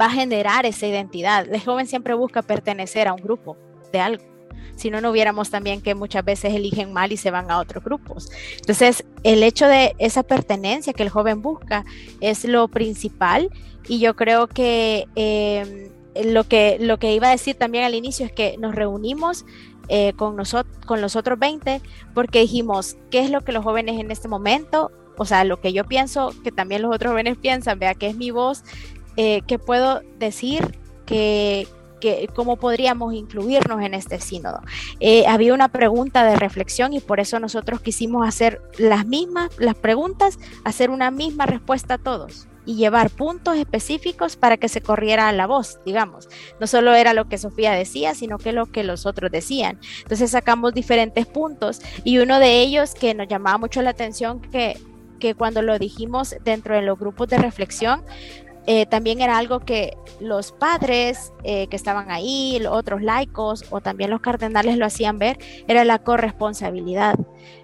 va 0.00 0.06
a 0.06 0.10
generar 0.10 0.64
esa 0.64 0.86
identidad. 0.86 1.46
El 1.52 1.60
joven 1.60 1.86
siempre 1.86 2.14
busca 2.14 2.42
pertenecer 2.42 3.08
a 3.08 3.12
un 3.12 3.22
grupo 3.22 3.56
de 3.92 4.00
algo 4.00 4.31
si 4.76 4.90
no, 4.90 5.00
no 5.00 5.10
hubiéramos 5.10 5.50
también 5.50 5.80
que 5.80 5.94
muchas 5.94 6.24
veces 6.24 6.54
eligen 6.54 6.92
mal 6.92 7.12
y 7.12 7.16
se 7.16 7.30
van 7.30 7.50
a 7.50 7.58
otros 7.58 7.84
grupos. 7.84 8.30
Entonces, 8.56 9.04
el 9.22 9.42
hecho 9.42 9.66
de 9.66 9.94
esa 9.98 10.22
pertenencia 10.22 10.92
que 10.92 11.02
el 11.02 11.10
joven 11.10 11.42
busca 11.42 11.84
es 12.20 12.44
lo 12.44 12.68
principal 12.68 13.50
y 13.88 13.98
yo 13.98 14.14
creo 14.16 14.46
que 14.46 15.06
em, 15.14 15.90
lo 16.24 16.44
que 16.44 16.78
lo 16.80 16.98
que 16.98 17.14
iba 17.14 17.28
a 17.28 17.30
decir 17.30 17.56
también 17.56 17.84
al 17.84 17.94
inicio 17.94 18.26
es 18.26 18.32
que 18.32 18.56
nos 18.58 18.74
reunimos 18.74 19.44
eh, 19.88 20.12
con, 20.14 20.36
con 20.86 21.00
los 21.00 21.16
otros 21.16 21.38
20 21.38 21.80
porque 22.14 22.40
dijimos, 22.40 22.96
¿qué 23.10 23.20
es 23.20 23.30
lo 23.30 23.42
que 23.42 23.52
los 23.52 23.64
jóvenes 23.64 23.98
en 24.00 24.10
este 24.10 24.28
momento? 24.28 24.90
O 25.16 25.24
sea, 25.24 25.44
lo 25.44 25.60
que 25.60 25.72
yo 25.72 25.84
pienso, 25.84 26.32
que 26.42 26.52
también 26.52 26.82
los 26.82 26.94
otros 26.94 27.10
jóvenes 27.10 27.36
piensan, 27.36 27.78
vea 27.78 27.94
que 27.94 28.06
es 28.06 28.16
mi 28.16 28.30
voz, 28.30 28.64
eh, 29.16 29.42
que 29.46 29.58
puedo 29.58 30.02
decir 30.18 30.78
que, 31.04 31.68
cómo 32.34 32.56
podríamos 32.56 33.14
incluirnos 33.14 33.82
en 33.82 33.94
este 33.94 34.20
sínodo. 34.20 34.60
Eh, 35.00 35.26
había 35.26 35.54
una 35.54 35.68
pregunta 35.68 36.24
de 36.24 36.36
reflexión 36.36 36.92
y 36.92 37.00
por 37.00 37.20
eso 37.20 37.38
nosotros 37.40 37.80
quisimos 37.80 38.26
hacer 38.26 38.60
las 38.78 39.06
mismas, 39.06 39.50
las 39.58 39.74
preguntas, 39.74 40.38
hacer 40.64 40.90
una 40.90 41.10
misma 41.10 41.46
respuesta 41.46 41.94
a 41.94 41.98
todos 41.98 42.48
y 42.64 42.76
llevar 42.76 43.10
puntos 43.10 43.56
específicos 43.56 44.36
para 44.36 44.56
que 44.56 44.68
se 44.68 44.80
corriera 44.80 45.32
la 45.32 45.46
voz, 45.46 45.80
digamos. 45.84 46.28
No 46.60 46.66
solo 46.66 46.94
era 46.94 47.12
lo 47.12 47.28
que 47.28 47.38
Sofía 47.38 47.72
decía, 47.72 48.14
sino 48.14 48.38
que 48.38 48.52
lo 48.52 48.66
que 48.66 48.84
los 48.84 49.04
otros 49.04 49.32
decían. 49.32 49.80
Entonces 50.02 50.30
sacamos 50.30 50.72
diferentes 50.72 51.26
puntos 51.26 51.80
y 52.04 52.18
uno 52.18 52.38
de 52.38 52.60
ellos 52.60 52.94
que 52.94 53.14
nos 53.14 53.26
llamaba 53.28 53.58
mucho 53.58 53.82
la 53.82 53.90
atención 53.90 54.40
que 54.40 54.76
que 55.22 55.36
cuando 55.36 55.62
lo 55.62 55.78
dijimos 55.78 56.34
dentro 56.42 56.74
de 56.74 56.82
los 56.82 56.98
grupos 56.98 57.28
de 57.28 57.38
reflexión, 57.38 58.02
eh, 58.66 58.86
también 58.86 59.20
era 59.20 59.38
algo 59.38 59.60
que 59.60 59.96
los 60.20 60.52
padres 60.52 61.32
eh, 61.42 61.66
que 61.66 61.74
estaban 61.74 62.10
ahí, 62.10 62.58
los 62.60 62.72
otros 62.72 63.02
laicos 63.02 63.64
o 63.70 63.80
también 63.80 64.10
los 64.10 64.20
cardenales 64.20 64.78
lo 64.78 64.86
hacían 64.86 65.18
ver, 65.18 65.38
era 65.66 65.84
la 65.84 65.98
corresponsabilidad, 65.98 67.16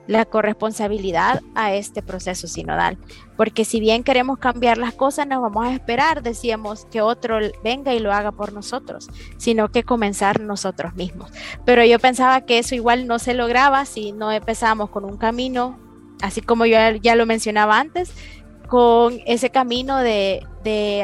la 0.08 0.24
corresponsabilidad 0.24 1.40
a 1.54 1.72
este 1.72 2.02
proceso 2.02 2.48
sinodal. 2.48 2.98
Porque 3.37 3.64
si 3.64 3.78
bien 3.78 4.02
queremos 4.02 4.38
cambiar 4.38 4.78
las 4.78 4.92
cosas, 4.92 5.28
no 5.28 5.40
vamos 5.40 5.66
a 5.66 5.72
esperar, 5.72 6.24
decíamos, 6.24 6.87
que 6.87 7.00
otro 7.00 7.38
venga 7.62 7.94
y 7.94 8.00
lo 8.00 8.12
haga 8.12 8.32
por 8.32 8.52
nosotros, 8.52 9.08
sino 9.37 9.70
que 9.70 9.84
comenzar 9.84 10.40
nosotros 10.40 10.94
mismos. 10.96 11.30
Pero 11.64 11.84
yo 11.84 12.00
pensaba 12.00 12.40
que 12.40 12.58
eso 12.58 12.74
igual 12.74 13.06
no 13.06 13.20
se 13.20 13.34
lograba 13.34 13.84
si 13.84 14.11
no 14.11 14.32
empezamos 14.32 14.90
con 14.90 15.04
un 15.04 15.16
camino, 15.16 15.78
así 16.22 16.40
como 16.40 16.66
yo 16.66 16.76
ya 17.00 17.14
lo 17.14 17.26
mencionaba 17.26 17.78
antes, 17.78 18.12
con 18.68 19.20
ese 19.26 19.50
camino 19.50 19.98
de, 19.98 20.44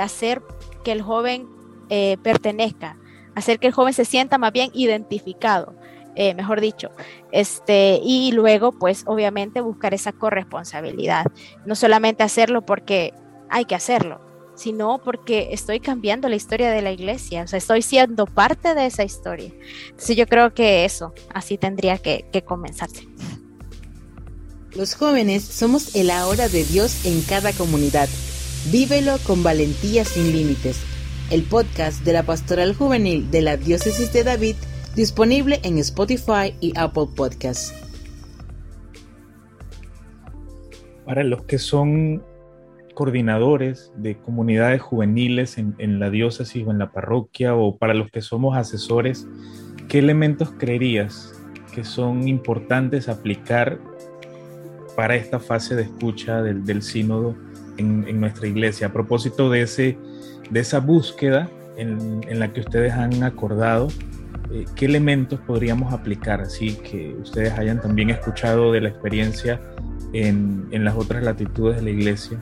hacer 0.00 0.42
que 0.85 0.92
el 0.92 1.03
joven 1.03 1.48
eh, 1.88 2.18
pertenezca, 2.22 2.98
hacer 3.35 3.59
que 3.59 3.66
el 3.66 3.72
joven 3.72 3.94
se 3.94 4.05
sienta 4.05 4.37
más 4.37 4.53
bien 4.53 4.70
identificado, 4.74 5.74
eh, 6.14 6.35
mejor 6.35 6.61
dicho, 6.61 6.90
este, 7.33 7.98
y 8.03 8.33
luego 8.33 8.72
pues 8.72 9.05
obviamente 9.07 9.62
buscar 9.62 9.94
esa 9.94 10.12
corresponsabilidad, 10.12 11.24
no 11.64 11.74
solamente 11.74 12.22
hacerlo 12.22 12.66
porque 12.66 13.14
hay 13.48 13.64
que 13.64 13.74
hacerlo, 13.74 14.20
sino 14.55 14.98
porque 14.98 15.48
estoy 15.53 15.81
cambiando 15.81 16.29
la 16.29 16.37
historia 16.37 16.70
de 16.70 16.83
la 16.83 16.92
iglesia, 16.92 17.44
o 17.44 17.46
sea, 17.46 17.57
estoy 17.57 17.81
siendo 17.81 18.27
parte 18.27 18.74
de 18.74 18.87
esa 18.87 19.03
historia. 19.03 19.50
Entonces 19.87 20.16
yo 20.16 20.27
creo 20.27 20.53
que 20.53 20.85
eso, 20.85 21.14
así 21.33 21.57
tendría 21.57 21.96
que, 21.98 22.27
que 22.31 22.42
comenzarse. 22.42 23.09
Los 24.77 24.97
jóvenes 24.97 25.45
somos 25.45 25.95
el 25.95 26.11
ahora 26.11 26.49
de 26.49 26.65
Dios 26.65 27.07
en 27.07 27.23
cada 27.23 27.53
comunidad. 27.53 28.09
Vívelo 28.73 29.19
con 29.25 29.45
valentía 29.45 30.05
sin 30.05 30.33
límites. 30.33 30.83
El 31.31 31.45
podcast 31.45 32.05
de 32.05 32.13
la 32.13 32.25
Pastoral 32.25 32.75
Juvenil 32.75 33.31
de 33.31 33.41
la 33.41 33.57
Diócesis 33.57 34.13
de 34.13 34.25
David, 34.25 34.57
disponible 34.97 35.61
en 35.63 35.79
Spotify 35.79 36.57
y 36.61 36.73
Apple 36.77 37.07
Podcasts. 37.15 37.73
Para 41.05 41.23
los 41.23 41.45
que 41.45 41.59
son 41.59 42.25
coordinadores 42.95 43.93
de 43.97 44.17
comunidades 44.19 44.83
juveniles 44.83 45.57
en, 45.57 46.01
la 46.01 46.11
diócesis 46.11 46.67
o 46.67 46.73
en 46.73 46.79
la 46.79 46.91
parroquia 46.91 47.55
o 47.55 47.77
para 47.77 47.95
los 47.95 48.11
que 48.11 48.23
somos 48.23 48.57
asesores, 48.57 49.29
¿qué 49.89 50.01
elementos 50.01 50.51
creerías 50.59 51.33
que 51.73 51.85
son 51.85 52.27
importantes 52.27 53.09
aplicar 53.09 53.79
para 54.96 55.16
esta 55.16 55.40
fase 55.40 55.74
de 55.74 55.83
escucha 55.83 56.42
del, 56.42 56.83
sínodo 56.83 57.35
en, 57.76 58.20
nuestra 58.20 58.46
iglesia? 58.46 58.88
A 58.88 58.92
propósito 58.92 59.50
de, 59.50 59.62
ese, 59.62 59.98
de 60.50 60.61
esa 60.61 60.80
búsqueda 60.80 61.48
en, 61.76 62.38
la 62.38 62.52
que 62.52 62.61
ustedes 62.61 62.92
han 62.92 63.22
acordado, 63.22 63.88
eh, 64.52 64.64
¿qué 64.76 64.87
elementos 64.87 65.40
podríamos 65.40 65.92
aplicar 65.92 66.40
así 66.40 66.74
que 66.76 67.14
ustedes 67.20 67.52
hayan 67.59 67.80
también 67.80 68.11
escuchado 68.11 68.72
de 68.72 68.80
la 68.80 68.88
experiencia 68.90 69.61
en, 70.12 70.68
en 70.70 70.85
las 70.85 70.94
otras 70.96 71.22
latitudes 71.22 71.76
de 71.76 71.83
la 71.83 71.90
iglesia? 71.90 72.38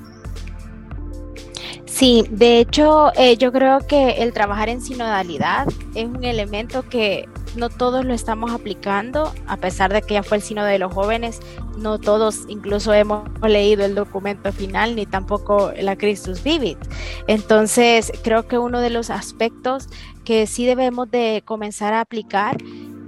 Sí, 1.92 2.24
de 2.30 2.58
hecho, 2.58 3.12
eh, 3.16 3.36
yo 3.36 3.52
creo 3.52 3.78
que 3.86 4.22
el 4.22 4.32
trabajar 4.32 4.68
en 4.70 4.80
sinodalidad 4.80 5.68
es 5.94 6.06
un 6.06 6.24
elemento 6.24 6.88
que 6.88 7.28
no 7.56 7.68
todos 7.68 8.04
lo 8.04 8.14
estamos 8.14 8.52
aplicando, 8.52 9.32
a 9.46 9.56
pesar 9.56 9.92
de 9.92 10.02
que 10.02 10.14
ya 10.14 10.22
fue 10.22 10.38
el 10.38 10.42
sino 10.42 10.64
de 10.64 10.78
los 10.78 10.92
jóvenes, 10.92 11.40
no 11.78 11.98
todos 11.98 12.40
incluso 12.48 12.92
hemos 12.92 13.28
leído 13.42 13.84
el 13.84 13.94
documento 13.94 14.52
final 14.52 14.96
ni 14.96 15.06
tampoco 15.06 15.72
la 15.80 15.96
Christus 15.96 16.42
Vivit. 16.42 16.78
Entonces, 17.26 18.12
creo 18.22 18.46
que 18.46 18.58
uno 18.58 18.80
de 18.80 18.90
los 18.90 19.10
aspectos 19.10 19.88
que 20.24 20.46
sí 20.46 20.66
debemos 20.66 21.10
de 21.10 21.42
comenzar 21.44 21.94
a 21.94 22.00
aplicar 22.00 22.58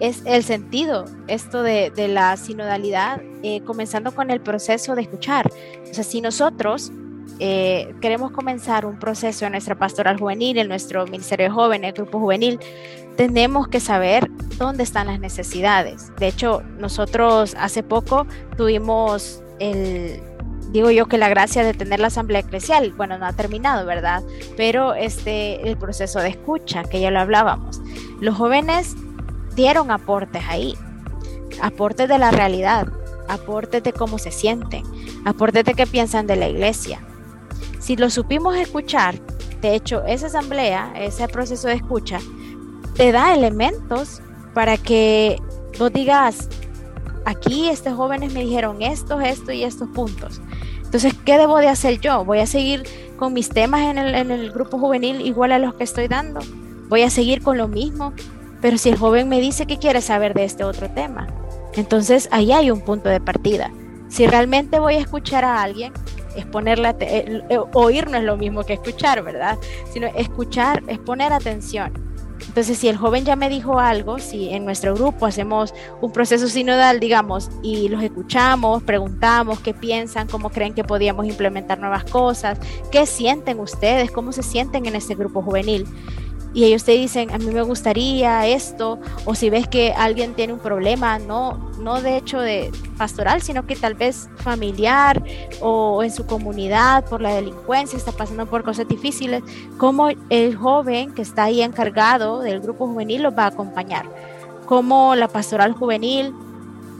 es 0.00 0.22
el 0.26 0.42
sentido, 0.42 1.04
esto 1.28 1.62
de, 1.62 1.92
la 2.08 2.36
sinodalidad, 2.36 3.22
eh, 3.42 3.60
comenzando 3.64 4.14
con 4.14 4.30
el 4.30 4.40
proceso 4.40 4.94
de 4.94 5.02
escuchar. 5.02 5.50
O 5.90 5.94
sea, 5.94 6.04
si 6.04 6.20
nosotros 6.20 6.90
eh, 7.40 7.94
queremos 8.00 8.30
comenzar 8.30 8.86
un 8.86 8.98
proceso 8.98 9.46
en 9.46 9.52
nuestra 9.52 9.76
pastoral 9.76 10.18
juvenil, 10.18 10.58
en 10.58 10.68
nuestro 10.68 11.06
ministerio 11.06 11.46
de 11.46 11.50
jóvenes, 11.50 11.94
grupo 11.94 12.20
juvenil, 12.20 12.60
tenemos 13.16 13.68
que 13.68 13.80
saber 13.80 14.30
dónde 14.58 14.82
están 14.82 15.06
las 15.06 15.20
necesidades. 15.20 16.12
De 16.16 16.28
hecho, 16.28 16.62
nosotros 16.78 17.54
hace 17.58 17.82
poco 17.82 18.26
tuvimos 18.56 19.42
el, 19.58 20.20
digo 20.70 20.90
yo 20.90 21.06
que 21.06 21.18
la 21.18 21.28
gracia 21.28 21.64
de 21.64 21.74
tener 21.74 22.00
la 22.00 22.08
asamblea 22.08 22.40
eclesial, 22.40 22.92
bueno, 22.92 23.18
no 23.18 23.26
ha 23.26 23.32
terminado, 23.32 23.86
¿verdad? 23.86 24.22
Pero 24.56 24.94
este, 24.94 25.68
el 25.68 25.76
proceso 25.76 26.20
de 26.20 26.30
escucha, 26.30 26.82
que 26.84 27.00
ya 27.00 27.10
lo 27.10 27.20
hablábamos. 27.20 27.80
Los 28.20 28.36
jóvenes 28.36 28.96
dieron 29.54 29.90
aportes 29.90 30.42
ahí, 30.48 30.76
aportes 31.62 32.08
de 32.08 32.18
la 32.18 32.30
realidad, 32.30 32.88
aportes 33.28 33.82
de 33.82 33.92
cómo 33.92 34.18
se 34.18 34.30
sienten, 34.30 34.84
aportes 35.24 35.64
de 35.64 35.74
qué 35.74 35.86
piensan 35.86 36.26
de 36.26 36.36
la 36.36 36.48
iglesia, 36.48 37.00
si 37.84 37.96
lo 37.96 38.08
supimos 38.08 38.56
escuchar, 38.56 39.20
de 39.60 39.74
hecho, 39.74 40.06
esa 40.06 40.28
asamblea, 40.28 40.94
ese 40.96 41.28
proceso 41.28 41.68
de 41.68 41.74
escucha, 41.74 42.18
te 42.94 43.12
da 43.12 43.34
elementos 43.34 44.22
para 44.54 44.78
que 44.78 45.36
vos 45.78 45.92
digas, 45.92 46.48
aquí 47.26 47.68
estos 47.68 47.92
jóvenes 47.92 48.32
me 48.32 48.40
dijeron 48.40 48.80
esto, 48.80 49.20
esto 49.20 49.52
y 49.52 49.64
estos 49.64 49.90
puntos. 49.90 50.40
Entonces, 50.82 51.12
¿qué 51.26 51.36
debo 51.36 51.58
de 51.58 51.68
hacer 51.68 52.00
yo? 52.00 52.24
¿Voy 52.24 52.38
a 52.38 52.46
seguir 52.46 52.84
con 53.18 53.34
mis 53.34 53.50
temas 53.50 53.82
en 53.82 53.98
el, 53.98 54.14
en 54.14 54.30
el 54.30 54.50
grupo 54.50 54.78
juvenil 54.78 55.20
igual 55.20 55.52
a 55.52 55.58
los 55.58 55.74
que 55.74 55.84
estoy 55.84 56.08
dando? 56.08 56.40
¿Voy 56.88 57.02
a 57.02 57.10
seguir 57.10 57.42
con 57.42 57.58
lo 57.58 57.68
mismo? 57.68 58.14
Pero 58.62 58.78
si 58.78 58.88
el 58.88 58.96
joven 58.96 59.28
me 59.28 59.40
dice 59.40 59.66
que 59.66 59.78
quiere 59.78 60.00
saber 60.00 60.32
de 60.32 60.44
este 60.44 60.64
otro 60.64 60.88
tema, 60.88 61.26
entonces 61.74 62.30
ahí 62.32 62.50
hay 62.50 62.70
un 62.70 62.80
punto 62.80 63.10
de 63.10 63.20
partida. 63.20 63.70
Si 64.08 64.26
realmente 64.26 64.78
voy 64.78 64.94
a 64.94 65.00
escuchar 65.00 65.44
a 65.44 65.60
alguien, 65.60 65.92
es 66.36 66.46
ponerla, 66.46 66.96
oír 67.72 68.08
no 68.10 68.16
es 68.16 68.24
lo 68.24 68.36
mismo 68.36 68.64
que 68.64 68.74
escuchar, 68.74 69.22
¿verdad? 69.22 69.58
Sino 69.92 70.06
escuchar 70.08 70.82
es 70.88 70.98
poner 70.98 71.32
atención. 71.32 71.92
Entonces, 72.46 72.78
si 72.78 72.88
el 72.88 72.96
joven 72.96 73.24
ya 73.24 73.36
me 73.36 73.48
dijo 73.48 73.78
algo, 73.78 74.18
si 74.18 74.50
en 74.50 74.64
nuestro 74.64 74.94
grupo 74.94 75.26
hacemos 75.26 75.72
un 76.00 76.12
proceso 76.12 76.48
sinodal, 76.48 77.00
digamos, 77.00 77.50
y 77.62 77.88
los 77.88 78.02
escuchamos, 78.02 78.82
preguntamos 78.82 79.60
qué 79.60 79.72
piensan, 79.72 80.28
cómo 80.28 80.50
creen 80.50 80.74
que 80.74 80.84
podíamos 80.84 81.26
implementar 81.26 81.78
nuevas 81.78 82.04
cosas, 82.04 82.58
qué 82.90 83.06
sienten 83.06 83.60
ustedes, 83.60 84.10
cómo 84.10 84.32
se 84.32 84.42
sienten 84.42 84.86
en 84.86 84.96
este 84.96 85.14
grupo 85.14 85.42
juvenil 85.42 85.86
y 86.54 86.64
ellos 86.64 86.84
te 86.84 86.92
dicen, 86.92 87.32
a 87.32 87.38
mí 87.38 87.46
me 87.46 87.62
gustaría 87.62 88.46
esto, 88.46 89.00
o 89.24 89.34
si 89.34 89.50
ves 89.50 89.66
que 89.66 89.92
alguien 89.92 90.34
tiene 90.34 90.52
un 90.52 90.60
problema, 90.60 91.18
no, 91.18 91.72
no 91.80 92.00
de 92.00 92.16
hecho 92.16 92.38
de 92.38 92.70
pastoral, 92.96 93.42
sino 93.42 93.66
que 93.66 93.74
tal 93.74 93.94
vez 93.94 94.28
familiar 94.36 95.22
o 95.60 96.04
en 96.04 96.12
su 96.12 96.26
comunidad 96.26 97.04
por 97.06 97.20
la 97.20 97.34
delincuencia, 97.34 97.96
está 97.96 98.12
pasando 98.12 98.46
por 98.46 98.62
cosas 98.62 98.86
difíciles, 98.86 99.42
cómo 99.78 100.10
el 100.30 100.56
joven 100.56 101.12
que 101.12 101.22
está 101.22 101.44
ahí 101.44 101.60
encargado 101.60 102.40
del 102.40 102.60
grupo 102.60 102.86
juvenil 102.86 103.22
los 103.22 103.36
va 103.36 103.44
a 103.44 103.48
acompañar, 103.48 104.06
cómo 104.66 105.16
la 105.16 105.26
pastoral 105.26 105.72
juvenil 105.72 106.32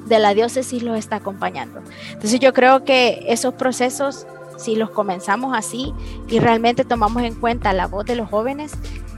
de 0.06 0.18
la 0.18 0.34
diócesis 0.34 0.82
los 0.82 0.98
está 0.98 1.16
acompañando. 1.16 1.80
Entonces 2.08 2.40
yo 2.40 2.52
creo 2.52 2.84
que 2.84 3.24
esos 3.28 3.54
procesos 3.54 4.26
si 4.56 4.76
los 4.76 4.90
comenzamos 4.90 5.56
así 5.56 5.92
y 6.28 6.38
realmente 6.38 6.84
tomamos 6.84 7.22
en 7.22 7.34
cuenta 7.34 7.72
la 7.72 7.86
voz 7.86 8.04
de 8.06 8.16
los 8.16 8.28
jóvenes, 8.28 8.72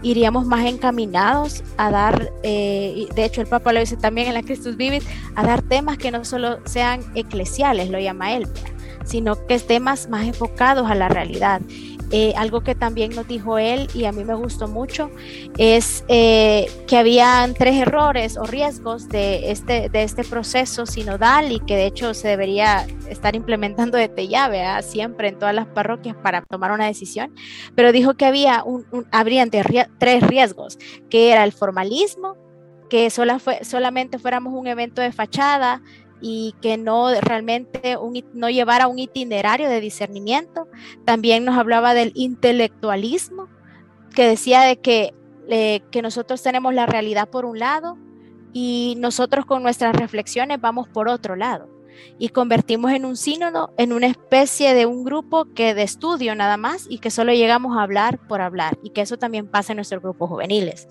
iríamos 0.07 0.47
más 0.47 0.65
encaminados 0.67 1.65
a 1.77 1.91
dar, 1.91 2.33
eh, 2.45 3.09
de 3.15 3.25
hecho 3.25 3.41
el 3.41 3.49
Papa 3.49 3.73
lo 3.73 3.81
dice 3.81 3.97
también 3.97 4.29
en 4.29 4.35
la 4.35 4.43
Christus 4.43 4.77
Vivit, 4.77 5.03
a 5.35 5.45
dar 5.45 5.63
temas 5.63 5.99
que 5.99 6.13
no 6.13 6.25
solo 6.25 6.61
sean 6.65 7.01
eclesiales, 7.17 7.91
lo 7.91 7.99
llama 7.99 8.33
él, 8.35 8.47
sino 9.05 9.47
que 9.47 9.59
temas 9.59 10.09
más 10.09 10.25
enfocados 10.25 10.89
a 10.89 10.95
la 10.95 11.09
realidad. 11.09 11.61
Eh, 12.13 12.35
algo 12.37 12.61
que 12.61 12.77
también 12.77 13.15
nos 13.17 13.27
dijo 13.27 13.59
él 13.59 13.89
y 13.93 14.05
a 14.05 14.13
mí 14.13 14.25
me 14.25 14.35
gustó 14.35 14.69
mucho 14.69 15.11
es 15.59 16.05
eh, 16.07 16.71
que 16.87 16.97
habían 16.97 17.55
tres 17.55 17.75
errores 17.75 18.37
o 18.37 18.45
riesgos 18.45 19.09
de 19.09 19.51
este, 19.51 19.89
de 19.89 20.05
este 20.05 20.23
proceso 20.23 20.87
sinodal 20.87 21.51
y 21.51 21.59
que 21.59 21.75
de 21.75 21.87
hecho 21.87 22.15
se 22.15 22.29
debería 22.29 22.87
estar 23.09 23.35
implementando 23.35 23.99
desde 23.99 24.29
ya, 24.29 24.81
siempre 24.83 25.29
en 25.29 25.39
todas 25.39 25.55
las 25.55 25.67
parroquias 25.67 26.17
para 26.23 26.43
tomar 26.43 26.71
una 26.71 26.87
decisión, 26.87 27.35
pero 27.75 27.91
dijo 27.91 28.15
que 28.15 28.25
había 28.25 28.63
un, 28.63 28.87
tres 29.99 30.23
riesgos, 30.23 30.79
que 31.11 31.33
era 31.33 31.43
el 31.43 31.53
formalismo, 31.53 32.37
que 32.89 33.11
sola 33.11 33.39
fue, 33.41 33.65
solamente 33.65 34.19
fuéramos 34.19 34.55
un 34.55 34.69
evento 34.69 35.03
de 35.03 35.11
fachada, 35.11 35.83
y 36.21 36.55
que 36.61 36.77
no 36.77 37.09
realmente 37.21 37.97
no 38.33 38.51
llevara 38.51 38.89
un 38.89 38.99
itinerario 38.99 39.69
de 39.69 39.81
discernimiento. 39.81 40.69
También 41.05 41.45
nos 41.45 41.57
hablaba 41.57 41.95
del 41.95 42.13
intelectualismo, 42.15 43.49
que 44.15 44.27
decía 44.27 44.63
de 44.63 44.79
que, 44.79 45.15
eh, 45.49 45.81
que 45.91 46.03
nosotros 46.03 46.43
tenemos 46.43 46.75
la 46.75 46.87
realidad 46.87 47.29
por 47.29 47.45
un 47.45 47.59
lado 47.59 47.99
y 48.53 48.95
nosotros 48.99 49.45
con 49.45 49.63
nuestras 49.63 49.95
reflexiones 49.95 50.61
vamos 50.61 50.89
por 50.89 51.09
otro 51.09 51.37
lado. 51.37 51.69
Y 52.19 52.29
convertimos 52.29 52.93
en 52.93 53.05
un 53.07 53.17
sínodo, 53.17 53.73
en 53.79 53.93
una 53.93 54.07
especie 54.07 54.75
de 54.75 54.85
un 54.85 55.05
grupo 55.05 55.47
que 55.55 55.75
de 55.75 55.83
estudio 55.83 56.35
nada 56.35 56.57
más 56.59 56.87
y 56.89 56.99
que 56.99 57.11
solo 57.11 57.33
llegamos 57.33 57.77
a 57.77 57.83
hablar 57.83 58.19
por 58.27 58.43
hablar 58.43 58.79
y 58.83 58.91
que 58.91 59.01
eso 59.01 59.19
también 59.19 59.47
pasa 59.47 59.73
en 59.73 59.77
nuestros 59.77 60.03
grupos 60.03 60.29
juveniles. 60.29 60.89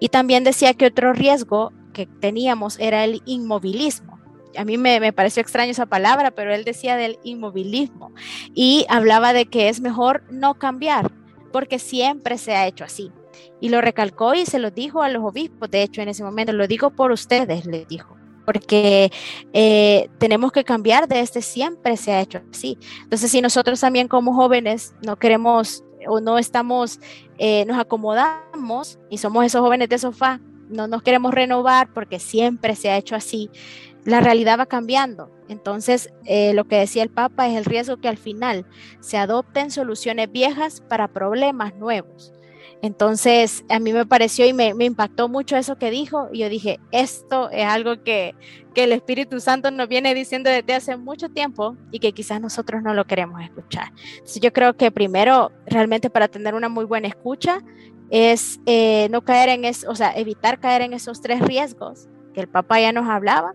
Y 0.00 0.08
también 0.08 0.44
decía 0.44 0.74
que 0.74 0.86
otro 0.86 1.12
riesgo 1.12 1.72
que 1.92 2.06
teníamos 2.06 2.78
era 2.78 3.04
el 3.04 3.22
inmovilismo 3.26 4.15
a 4.56 4.64
mí 4.64 4.78
me, 4.78 5.12
pareció 5.12 5.40
extraño 5.40 5.70
esa 5.70 5.86
palabra, 5.86 6.30
pero 6.30 6.54
él 6.54 6.64
decía 6.64 6.96
del 6.96 7.18
inmovilismo 7.22 8.12
y 8.54 8.86
hablaba 8.88 9.32
de 9.32 9.46
que 9.46 9.68
es 9.68 9.80
mejor 9.80 10.22
no 10.30 10.54
cambiar, 10.54 11.10
porque 11.52 11.78
siempre 11.78 12.38
se 12.38 12.54
ha 12.54 12.66
hecho 12.66 12.84
así. 12.84 13.12
Y 13.60 13.68
lo 13.68 13.80
recalcó 13.80 14.34
y 14.34 14.46
se 14.46 14.58
lo 14.58 14.70
dijo 14.70 15.02
a 15.02 15.08
los 15.08 15.22
obispos, 15.24 15.70
de 15.70 15.82
hecho 15.82 16.00
en 16.02 16.08
ese 16.08 16.24
momento, 16.24 16.52
lo 16.52 16.66
digo 16.66 16.90
por 16.90 17.12
ustedes, 17.12 17.66
le 17.66 17.84
dijo, 17.84 18.16
porque 18.44 19.10
eh, 19.52 20.08
tenemos 20.18 20.52
que 20.52 20.64
cambiar 20.64 21.08
de 21.08 21.20
este, 21.20 21.42
siempre 21.42 21.96
se 21.96 22.12
ha 22.12 22.20
hecho 22.20 22.40
así. 22.50 22.78
Entonces, 23.02 23.30
si 23.30 23.42
nosotros 23.42 23.80
también 23.80 24.08
como 24.08 24.34
jóvenes 24.34 24.94
no 25.02 25.16
queremos 25.16 25.84
o 26.08 26.20
no 26.20 26.38
estamos, 26.38 27.00
eh, 27.38 27.64
nos 27.66 27.78
acomodamos 27.78 28.98
y 29.10 29.18
somos 29.18 29.44
esos 29.44 29.60
jóvenes 29.60 29.88
de 29.88 29.98
sofá, 29.98 30.40
no 30.68 30.88
nos 30.88 31.02
queremos 31.02 31.32
renovar 31.32 31.92
porque 31.92 32.18
siempre 32.18 32.74
se 32.76 32.90
ha 32.90 32.96
hecho 32.96 33.14
así, 33.14 33.50
la 34.06 34.20
realidad 34.20 34.58
va 34.58 34.66
cambiando. 34.66 35.30
Entonces, 35.48 36.10
eh, 36.24 36.54
lo 36.54 36.64
que 36.64 36.76
decía 36.76 37.02
el 37.02 37.10
Papa 37.10 37.48
es 37.48 37.56
el 37.56 37.64
riesgo 37.64 37.98
que 37.98 38.08
al 38.08 38.16
final 38.16 38.64
se 39.00 39.18
adopten 39.18 39.70
soluciones 39.70 40.30
viejas 40.30 40.80
para 40.80 41.08
problemas 41.08 41.74
nuevos. 41.76 42.32
Entonces, 42.82 43.64
a 43.68 43.78
mí 43.78 43.92
me 43.92 44.06
pareció 44.06 44.46
y 44.46 44.52
me, 44.52 44.68
impactó 44.78 45.28
mucho 45.28 45.56
eso 45.56 45.76
que 45.76 45.90
dijo. 45.90 46.28
Y 46.32 46.40
yo 46.40 46.48
dije, 46.48 46.78
esto 46.92 47.50
es 47.50 47.64
algo 47.64 48.02
que, 48.02 48.34
que, 48.74 48.84
el 48.84 48.92
Espíritu 48.92 49.40
Santo 49.40 49.70
nos 49.70 49.88
viene 49.88 50.14
diciendo 50.14 50.50
desde 50.50 50.74
hace 50.74 50.96
mucho 50.96 51.28
tiempo 51.28 51.76
y 51.90 51.98
que 51.98 52.12
quizás 52.12 52.40
nosotros 52.40 52.82
no 52.82 52.94
lo 52.94 53.06
queremos 53.06 53.42
escuchar. 53.42 53.92
Entonces, 54.14 54.40
yo 54.40 54.52
creo 54.52 54.76
que 54.76 54.90
primero, 54.90 55.52
realmente 55.66 56.10
para 56.10 56.28
tener 56.28 56.54
una 56.54 56.68
muy 56.68 56.84
buena 56.84 57.08
escucha, 57.08 57.60
es 58.10 58.60
eh, 58.66 59.08
no 59.10 59.22
caer 59.22 59.48
en 59.48 59.64
eso, 59.64 59.90
o 59.90 59.94
sea, 59.96 60.12
evitar 60.12 60.60
caer 60.60 60.82
en 60.82 60.92
esos 60.92 61.20
tres 61.20 61.40
riesgos 61.40 62.08
que 62.34 62.40
el 62.42 62.48
Papa 62.48 62.78
ya 62.78 62.92
nos 62.92 63.08
hablaba 63.08 63.54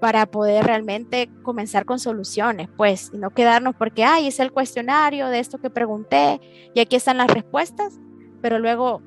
para 0.00 0.26
poder 0.26 0.64
realmente 0.64 1.28
comenzar 1.42 1.84
con 1.84 1.98
soluciones, 1.98 2.68
pues, 2.76 3.10
y 3.12 3.18
no 3.18 3.30
quedarnos 3.30 3.74
porque, 3.74 4.04
ay, 4.04 4.28
es 4.28 4.38
el 4.40 4.52
cuestionario 4.52 5.28
de 5.28 5.40
esto 5.40 5.58
que 5.58 5.70
pregunté 5.70 6.40
y 6.74 6.80
aquí 6.80 6.96
están 6.96 7.18
las 7.18 7.28
respuestas, 7.28 7.98
pero 8.40 8.58
luego 8.58 9.02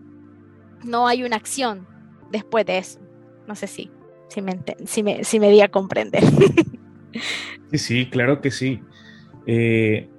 no 0.83 1.07
hay 1.07 1.23
una 1.23 1.37
acción 1.37 1.87
después 2.31 2.65
de 2.65 2.79
eso. 2.79 2.99
No 3.47 3.55
sé 3.55 3.67
si, 3.67 3.89
si, 4.27 4.41
me, 4.41 4.59
si, 4.85 5.03
me, 5.03 5.23
si 5.23 5.39
me 5.39 5.49
di 5.49 5.61
a 5.61 5.69
comprender. 5.69 6.23
Sí, 7.71 7.77
sí, 7.77 8.09
claro 8.09 8.41
que 8.41 8.51
sí. 8.51 8.81
Eh, 9.45 10.09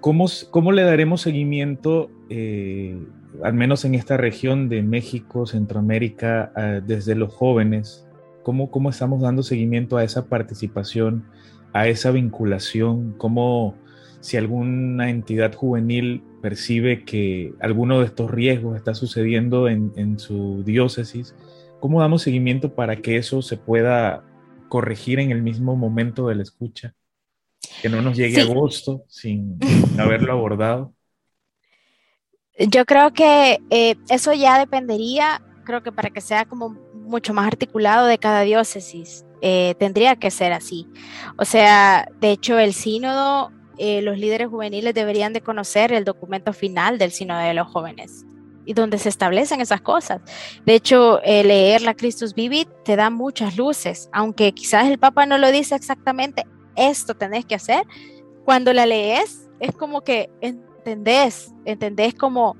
¿cómo, 0.00 0.26
¿cómo, 0.50 0.70
le 0.70 0.82
daremos 0.82 1.20
seguimiento, 1.20 2.10
eh, 2.28 2.96
al 3.42 3.54
menos 3.54 3.84
en 3.84 3.94
esta 3.96 4.16
región 4.16 4.68
de 4.68 4.82
México, 4.82 5.46
Centroamérica, 5.46 6.52
desde 6.84 7.16
los 7.16 7.32
jóvenes? 7.32 8.05
¿Cómo, 8.46 8.70
¿Cómo 8.70 8.90
estamos 8.90 9.22
dando 9.22 9.42
seguimiento 9.42 9.96
a 9.96 10.04
esa 10.04 10.26
participación, 10.26 11.24
a 11.72 11.88
esa 11.88 12.12
vinculación? 12.12 13.12
¿Cómo 13.18 13.74
si 14.20 14.36
alguna 14.36 15.10
entidad 15.10 15.52
juvenil 15.52 16.22
percibe 16.42 17.04
que 17.04 17.52
alguno 17.58 17.98
de 17.98 18.06
estos 18.06 18.30
riesgos 18.30 18.76
está 18.76 18.94
sucediendo 18.94 19.68
en, 19.68 20.20
su 20.20 20.62
diócesis, 20.62 21.34
¿cómo 21.80 22.00
damos 22.00 22.22
seguimiento 22.22 22.72
para 22.72 22.94
que 22.94 23.16
eso 23.16 23.42
se 23.42 23.56
pueda 23.56 24.22
corregir 24.68 25.18
en 25.18 25.32
el 25.32 25.42
mismo 25.42 25.74
momento 25.74 26.28
de 26.28 26.36
la 26.36 26.44
escucha? 26.44 26.94
Que 27.82 27.88
no 27.88 28.00
nos 28.00 28.16
llegue 28.16 28.42
agosto 28.42 29.02
sin, 29.08 29.58
haberlo 29.98 30.30
abordado. 30.30 30.94
Yo 32.60 32.84
creo 32.84 33.12
que 33.12 33.58
eh, 33.70 33.96
eso 34.08 34.32
ya 34.34 34.56
dependería, 34.56 35.42
creo 35.64 35.82
que 35.82 35.90
para 35.90 36.10
que 36.10 36.20
sea 36.20 36.44
como 36.44 36.85
mucho 37.06 37.32
más 37.32 37.46
articulado 37.46 38.06
de 38.06 38.18
cada 38.18 38.42
diócesis, 38.42 39.24
eh, 39.42 39.74
tendría 39.78 40.16
que 40.16 40.30
ser 40.30 40.52
así. 40.52 40.88
O 41.38 41.44
sea, 41.44 42.08
de 42.20 42.30
hecho, 42.32 42.58
el 42.58 42.74
sínodo 42.74 43.50
eh, 43.78 44.00
los 44.00 44.18
líderes 44.18 44.48
juveniles 44.48 44.94
deberían 44.94 45.32
de 45.32 45.42
conocer 45.42 45.92
el 45.92 46.04
documento 46.04 46.52
final 46.52 46.98
del 46.98 47.10
Sínodo 47.10 47.40
de 47.40 47.52
los 47.52 47.68
Jóvenes 47.68 48.24
y 48.64 48.72
donde 48.72 48.98
se 48.98 49.10
establecen 49.10 49.60
esas 49.60 49.82
cosas. 49.82 50.22
De 50.64 50.74
hecho, 50.74 51.20
eh, 51.22 51.44
leer 51.44 51.82
la 51.82 51.94
Christus 51.94 52.34
Vivit 52.34 52.68
te 52.84 52.96
da 52.96 53.10
muchas 53.10 53.56
luces, 53.56 54.08
aunque 54.12 54.52
quizás 54.52 54.86
el 54.86 54.98
Papa 54.98 55.26
no 55.26 55.38
lo 55.38 55.52
dice 55.52 55.74
exactamente, 55.74 56.44
esto 56.74 57.14
tenés 57.14 57.44
que 57.44 57.54
hacer, 57.54 57.84
cuando 58.44 58.72
la 58.72 58.86
lees 58.86 59.48
es 59.60 59.72
como 59.72 60.02
que 60.02 60.30
entendés, 60.40 61.52
entendés 61.64 62.14
como 62.14 62.56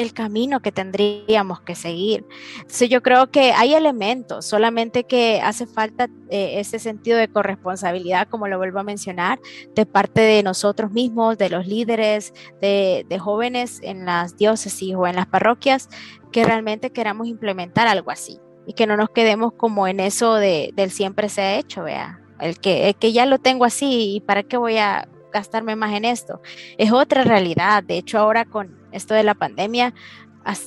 el 0.00 0.14
camino 0.14 0.60
que 0.60 0.72
tendríamos 0.72 1.60
que 1.60 1.74
seguir. 1.74 2.24
Entonces 2.54 2.88
yo 2.88 3.02
creo 3.02 3.30
que 3.30 3.52
hay 3.52 3.74
elementos, 3.74 4.46
solamente 4.46 5.04
que 5.04 5.40
hace 5.42 5.66
falta 5.66 6.08
eh, 6.30 6.54
ese 6.58 6.78
sentido 6.78 7.18
de 7.18 7.28
corresponsabilidad, 7.28 8.26
como 8.28 8.48
lo 8.48 8.56
vuelvo 8.56 8.78
a 8.80 8.82
mencionar, 8.82 9.40
de 9.74 9.84
parte 9.84 10.22
de 10.22 10.42
nosotros 10.42 10.90
mismos, 10.90 11.36
de 11.36 11.50
los 11.50 11.66
líderes, 11.66 12.32
de, 12.60 13.04
jóvenes 13.20 13.80
en 13.82 14.06
las 14.06 14.38
diócesis 14.38 14.94
o 14.96 15.06
en 15.06 15.16
las 15.16 15.26
parroquias, 15.26 15.90
que 16.32 16.44
realmente 16.44 16.90
queramos 16.90 17.26
implementar 17.26 17.86
algo 17.86 18.10
así 18.10 18.38
y 18.66 18.72
que 18.72 18.86
no 18.86 18.96
nos 18.96 19.10
quedemos 19.10 19.52
como 19.52 19.86
en 19.86 20.00
eso 20.00 20.36
de, 20.36 20.70
del 20.74 20.90
siempre 20.90 21.28
se 21.28 21.42
ha 21.42 21.58
hecho, 21.58 21.82
vea, 21.82 22.20
el 22.40 22.58
que, 22.58 22.88
el 22.88 22.94
que 22.94 23.12
ya 23.12 23.26
lo 23.26 23.38
tengo 23.38 23.66
así 23.66 24.14
y 24.14 24.20
para 24.20 24.42
qué 24.44 24.56
voy 24.56 24.78
a 24.78 25.06
gastarme 25.30 25.76
más 25.76 25.92
en 25.92 26.06
esto. 26.06 26.40
Es 26.78 26.92
otra 26.92 27.22
realidad. 27.22 27.82
De 27.82 27.98
hecho, 27.98 28.18
ahora 28.18 28.44
con 28.44 28.79
esto 28.92 29.14
de 29.14 29.22
la 29.22 29.34
pandemia, 29.34 29.94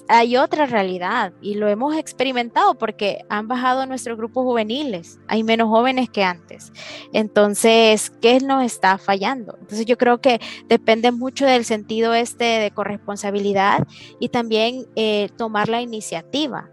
hay 0.07 0.37
otra 0.37 0.65
realidad 0.65 1.33
y 1.41 1.55
lo 1.55 1.67
hemos 1.67 1.95
experimentado 1.95 2.75
porque 2.75 3.25
han 3.29 3.47
bajado 3.47 3.85
nuestros 3.85 4.17
grupos 4.17 4.43
juveniles, 4.43 5.19
hay 5.27 5.43
menos 5.43 5.69
jóvenes 5.69 6.09
que 6.09 6.23
antes. 6.23 6.71
Entonces, 7.11 8.11
¿qué 8.21 8.39
nos 8.39 8.63
está 8.63 8.97
fallando? 8.97 9.57
Entonces, 9.59 9.85
yo 9.85 9.97
creo 9.97 10.21
que 10.21 10.39
depende 10.67 11.11
mucho 11.11 11.45
del 11.45 11.65
sentido 11.65 12.13
este 12.13 12.43
de 12.43 12.71
corresponsabilidad 12.71 13.87
y 14.19 14.29
también 14.29 14.85
eh, 14.95 15.29
tomar 15.37 15.69
la 15.69 15.81
iniciativa 15.81 16.69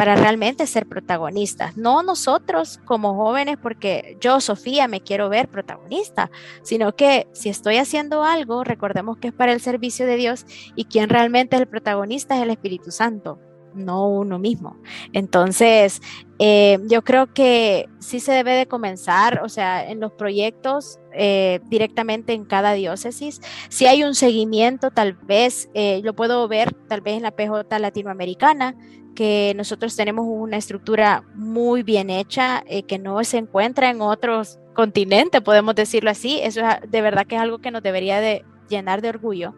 para 0.00 0.16
realmente 0.16 0.66
ser 0.66 0.86
protagonistas. 0.86 1.76
No 1.76 2.02
nosotros 2.02 2.80
como 2.86 3.16
jóvenes, 3.16 3.58
porque 3.62 4.16
yo, 4.18 4.40
Sofía, 4.40 4.88
me 4.88 5.02
quiero 5.02 5.28
ver 5.28 5.48
protagonista, 5.48 6.30
sino 6.62 6.96
que 6.96 7.26
si 7.34 7.50
estoy 7.50 7.76
haciendo 7.76 8.24
algo, 8.24 8.64
recordemos 8.64 9.18
que 9.18 9.28
es 9.28 9.34
para 9.34 9.52
el 9.52 9.60
servicio 9.60 10.06
de 10.06 10.16
Dios 10.16 10.46
y 10.74 10.86
quien 10.86 11.10
realmente 11.10 11.56
es 11.56 11.60
el 11.60 11.68
protagonista 11.68 12.34
es 12.34 12.44
el 12.44 12.48
Espíritu 12.48 12.90
Santo 12.90 13.38
no 13.74 14.08
uno 14.08 14.40
mismo. 14.40 14.76
Entonces, 15.12 16.00
eh, 16.40 16.78
yo 16.88 17.02
creo 17.02 17.32
que 17.32 17.88
sí 18.00 18.18
se 18.18 18.32
debe 18.32 18.52
de 18.54 18.66
comenzar, 18.66 19.42
o 19.44 19.48
sea, 19.48 19.88
en 19.88 20.00
los 20.00 20.10
proyectos 20.12 20.98
eh, 21.12 21.60
directamente 21.68 22.32
en 22.32 22.46
cada 22.46 22.72
diócesis. 22.72 23.40
Si 23.68 23.86
hay 23.86 24.02
un 24.02 24.16
seguimiento, 24.16 24.90
tal 24.90 25.12
vez 25.12 25.68
eh, 25.74 26.00
lo 26.02 26.14
puedo 26.14 26.48
ver, 26.48 26.74
tal 26.88 27.00
vez 27.00 27.16
en 27.16 27.22
la 27.22 27.30
PJ 27.30 27.78
latinoamericana, 27.78 28.74
que 29.14 29.52
nosotros 29.56 29.96
tenemos 29.96 30.26
una 30.28 30.56
estructura 30.56 31.24
muy 31.34 31.82
bien 31.82 32.10
hecha 32.10 32.62
eh, 32.66 32.82
que 32.84 32.98
no 32.98 33.22
se 33.24 33.38
encuentra 33.38 33.90
en 33.90 34.00
otros 34.00 34.58
continentes, 34.74 35.40
podemos 35.40 35.74
decirlo 35.74 36.10
así. 36.10 36.40
Eso 36.42 36.60
es, 36.60 36.90
de 36.90 37.00
verdad 37.00 37.26
que 37.26 37.36
es 37.36 37.40
algo 37.40 37.58
que 37.58 37.70
nos 37.70 37.82
debería 37.82 38.20
de 38.20 38.44
llenar 38.68 39.02
de 39.02 39.08
orgullo 39.08 39.54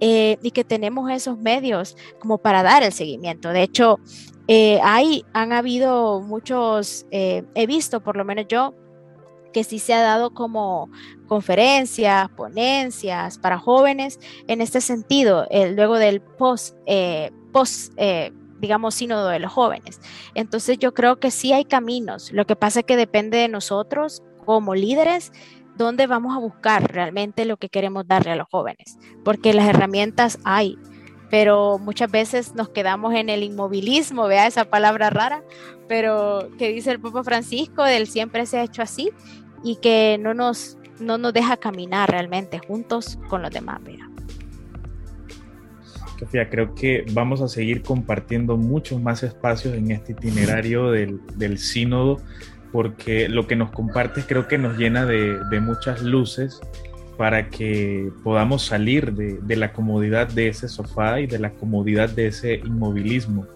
eh, 0.00 0.36
y 0.42 0.50
que 0.50 0.64
tenemos 0.64 1.10
esos 1.10 1.38
medios 1.38 1.96
como 2.18 2.38
para 2.38 2.62
dar 2.62 2.82
el 2.82 2.92
seguimiento. 2.92 3.50
De 3.50 3.62
hecho, 3.62 4.00
eh, 4.48 4.80
hay, 4.82 5.24
han 5.32 5.52
habido 5.52 6.20
muchos, 6.20 7.06
he 7.10 7.66
visto 7.66 8.00
por 8.00 8.16
lo 8.16 8.24
menos 8.24 8.46
yo, 8.48 8.74
que 9.52 9.64
sí 9.64 9.78
se 9.78 9.94
ha 9.94 10.02
dado 10.02 10.34
como 10.34 10.90
conferencias, 11.26 12.28
ponencias 12.30 13.38
para 13.38 13.58
jóvenes 13.58 14.18
en 14.46 14.60
este 14.60 14.80
sentido, 14.80 15.46
luego 15.50 15.98
del 15.98 16.20
post, 16.20 16.76
post 17.52 17.94
digamos, 18.60 18.94
sínodo 18.94 19.28
de 19.28 19.38
los 19.38 19.52
jóvenes. 19.52 20.00
Entonces 20.34 20.78
yo 20.78 20.94
creo 20.94 21.18
que 21.20 21.30
sí 21.30 21.52
hay 21.52 21.64
caminos. 21.64 22.32
Lo 22.32 22.46
que 22.46 22.56
pasa 22.56 22.80
es 22.80 22.86
que 22.86 22.96
depende 22.96 23.38
de 23.38 23.48
nosotros 23.48 24.22
como 24.44 24.74
líderes 24.74 25.32
dónde 25.78 26.06
vamos 26.06 26.36
a 26.36 26.40
buscar 26.40 26.92
realmente 26.92 27.44
lo 27.44 27.56
que 27.56 27.68
queremos 27.68 28.06
darle 28.06 28.32
a 28.32 28.36
los 28.36 28.48
jóvenes, 28.50 28.98
porque 29.24 29.54
las 29.54 29.68
herramientas 29.68 30.38
hay, 30.44 30.76
pero 31.30 31.78
muchas 31.78 32.10
veces 32.10 32.54
nos 32.54 32.68
quedamos 32.68 33.14
en 33.14 33.28
el 33.28 33.42
inmovilismo, 33.42 34.26
vea 34.26 34.46
esa 34.46 34.64
palabra 34.64 35.08
rara, 35.08 35.42
pero 35.86 36.50
que 36.58 36.72
dice 36.72 36.90
el 36.90 37.00
Papa 37.00 37.22
Francisco, 37.22 37.84
del 37.84 38.08
siempre 38.08 38.44
se 38.44 38.58
ha 38.58 38.64
hecho 38.64 38.82
así 38.82 39.10
y 39.62 39.76
que 39.76 40.18
no 40.20 40.34
nos, 40.34 40.76
no 40.98 41.16
nos 41.16 41.32
deja 41.32 41.56
caminar 41.56 42.10
realmente 42.10 42.58
juntos 42.58 43.18
con 43.28 43.42
los 43.42 43.50
demás, 43.50 43.82
vea. 43.82 44.07
Creo 46.26 46.74
que 46.74 47.04
vamos 47.12 47.40
a 47.40 47.48
seguir 47.48 47.82
compartiendo 47.82 48.56
muchos 48.56 49.00
más 49.00 49.22
espacios 49.22 49.74
en 49.74 49.90
este 49.90 50.12
itinerario 50.12 50.90
del, 50.90 51.58
sínodo, 51.58 52.18
porque 52.72 53.28
lo 53.28 53.46
que 53.46 53.56
nos 53.56 53.70
compartes 53.70 54.24
creo 54.26 54.48
que 54.48 54.58
nos 54.58 54.76
llena 54.76 55.06
de, 55.06 55.60
muchas 55.60 56.02
luces 56.02 56.60
para 57.16 57.48
que 57.48 58.10
podamos 58.22 58.64
salir 58.64 59.12
de, 59.12 59.56
la 59.56 59.72
comodidad 59.72 60.28
de 60.28 60.48
ese 60.48 60.68
sofá 60.68 61.20
y 61.20 61.26
de 61.26 61.38
la 61.38 61.50
comodidad 61.50 62.10
de 62.10 62.28
ese 62.28 62.54
inmovilismo. 62.54 63.46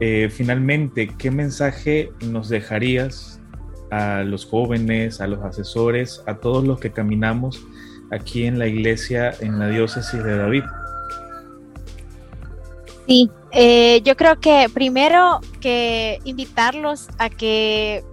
Eh, 0.00 0.28
finalmente, 0.30 1.08
¿qué 1.18 1.30
mensaje 1.30 2.10
nos 2.26 2.48
dejarías 2.48 3.40
a 3.90 4.22
los 4.24 4.44
jóvenes, 4.44 5.20
a 5.20 5.26
los 5.26 5.42
asesores, 5.42 6.22
a 6.26 6.34
todos 6.36 6.66
los 6.66 6.80
que 6.80 6.90
caminamos 6.90 7.64
aquí 8.10 8.44
en 8.44 8.58
la 8.58 8.66
iglesia, 8.66 9.32
en 9.40 9.58
la 9.58 9.68
diócesis 9.68 10.22
de 10.22 10.36
David? 10.36 10.64
Sí, 13.06 13.30
eh, 13.52 14.00
yo 14.04 14.16
creo 14.16 14.40
que 14.40 14.68
primero 14.72 15.40
que 15.60 16.18
invitarlos 16.24 17.08
a 17.18 17.30
que 17.30 18.04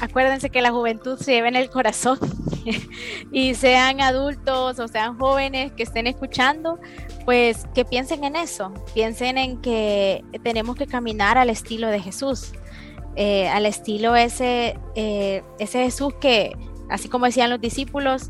acuérdense 0.00 0.50
que 0.50 0.60
la 0.60 0.70
juventud 0.70 1.18
se 1.18 1.32
lleva 1.32 1.48
en 1.48 1.56
el 1.56 1.70
corazón 1.70 2.18
y 3.32 3.54
sean 3.54 4.00
adultos 4.00 4.78
o 4.78 4.88
sean 4.88 5.18
jóvenes 5.18 5.72
que 5.72 5.82
estén 5.82 6.06
escuchando, 6.06 6.78
pues 7.24 7.66
que 7.74 7.84
piensen 7.84 8.24
en 8.24 8.36
eso, 8.36 8.72
piensen 8.94 9.38
en 9.38 9.60
que 9.60 10.22
tenemos 10.42 10.76
que 10.76 10.86
caminar 10.86 11.38
al 11.38 11.50
estilo 11.50 11.88
de 11.88 12.00
Jesús. 12.00 12.52
eh, 13.18 13.48
al 13.48 13.64
estilo 13.64 14.14
ese, 14.14 14.78
eh, 14.94 15.42
ese 15.58 15.82
Jesús 15.84 16.12
que, 16.20 16.52
así 16.90 17.08
como 17.08 17.24
decían 17.24 17.48
los 17.48 17.60
discípulos, 17.60 18.28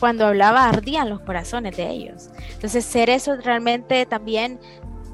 cuando 0.00 0.26
hablaba 0.26 0.68
ardían 0.68 1.08
los 1.08 1.20
corazones 1.20 1.76
de 1.76 1.88
ellos. 1.88 2.30
Entonces, 2.52 2.84
ser 2.84 3.10
eso 3.10 3.36
realmente 3.36 4.06
también 4.06 4.58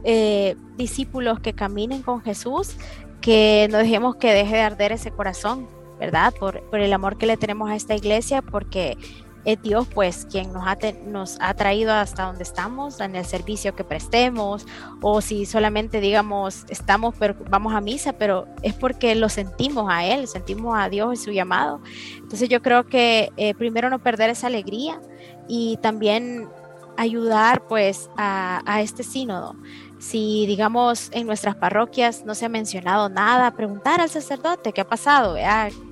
eh, 0.05 0.57
discípulos 0.77 1.41
que 1.41 1.53
caminen 1.53 2.03
con 2.03 2.23
Jesús, 2.23 2.77
que 3.21 3.69
no 3.71 3.79
dejemos 3.79 4.17
que 4.17 4.33
deje 4.33 4.57
de 4.57 4.63
arder 4.63 4.93
ese 4.93 5.11
corazón, 5.11 5.69
¿verdad? 5.99 6.33
Por, 6.39 6.63
el 6.73 6.93
amor 6.93 7.19
que 7.19 7.27
le 7.27 7.37
tenemos 7.37 7.71
a 7.71 7.77
esta 7.77 7.95
iglesia, 7.95 8.43
porque 8.43 8.97
es 9.45 9.61
Dios 9.63 9.87
pues 9.95 10.27
quien 10.31 10.53
nos 10.53 10.67
ha, 10.67 10.77
nos 11.07 11.39
ha 11.41 11.55
traído 11.55 11.93
hasta 11.93 12.25
donde 12.25 12.43
estamos, 12.43 13.01
en 13.01 13.17
el 13.17 13.25
servicio 13.25 13.75
que 13.75 13.85
prestemos, 13.85 14.67
o 15.03 15.21
si 15.21 15.47
solamente 15.47 16.01
digamos 16.01 16.65
estamos, 16.69 17.15
pero 17.19 17.37
vamos 17.49 17.75
a 17.75 17.81
misa, 17.81 18.15
pero 18.15 18.47
es 18.63 18.75
porque 18.75 19.15
lo 19.15 19.29
sentimos 19.29 19.87
a 19.91 20.05
Él, 20.05 20.27
sentimos 20.29 20.77
a 20.79 20.89
Dios 20.89 21.15
y 21.15 21.17
su 21.23 21.33
llamado. 21.33 21.81
Entonces 22.17 22.49
yo 22.49 22.63
creo 22.63 22.87
que 22.87 23.31
eh, 23.37 23.55
primero 23.55 23.91
no 23.91 23.99
perder 23.99 24.31
esa 24.31 24.47
alegría 24.47 25.01
y 25.49 25.79
también 25.79 26.49
ayudar 26.97 27.67
pues 27.67 28.11
a, 28.17 28.63
a 28.67 28.83
este 28.83 29.03
sínodo 29.03 29.55
si, 30.01 30.47
digamos, 30.47 31.11
en 31.13 31.27
nuestras 31.27 31.55
parroquias 31.57 32.25
no 32.25 32.35
se 32.35 32.47
ha 32.47 32.49
mencionado 32.49 33.09
nada, 33.11 33.51
preguntar 33.53 34.01
al 34.01 34.09
sacerdote 34.09 34.73
qué 34.73 34.81
ha 34.81 34.89
pasado, 34.89 35.37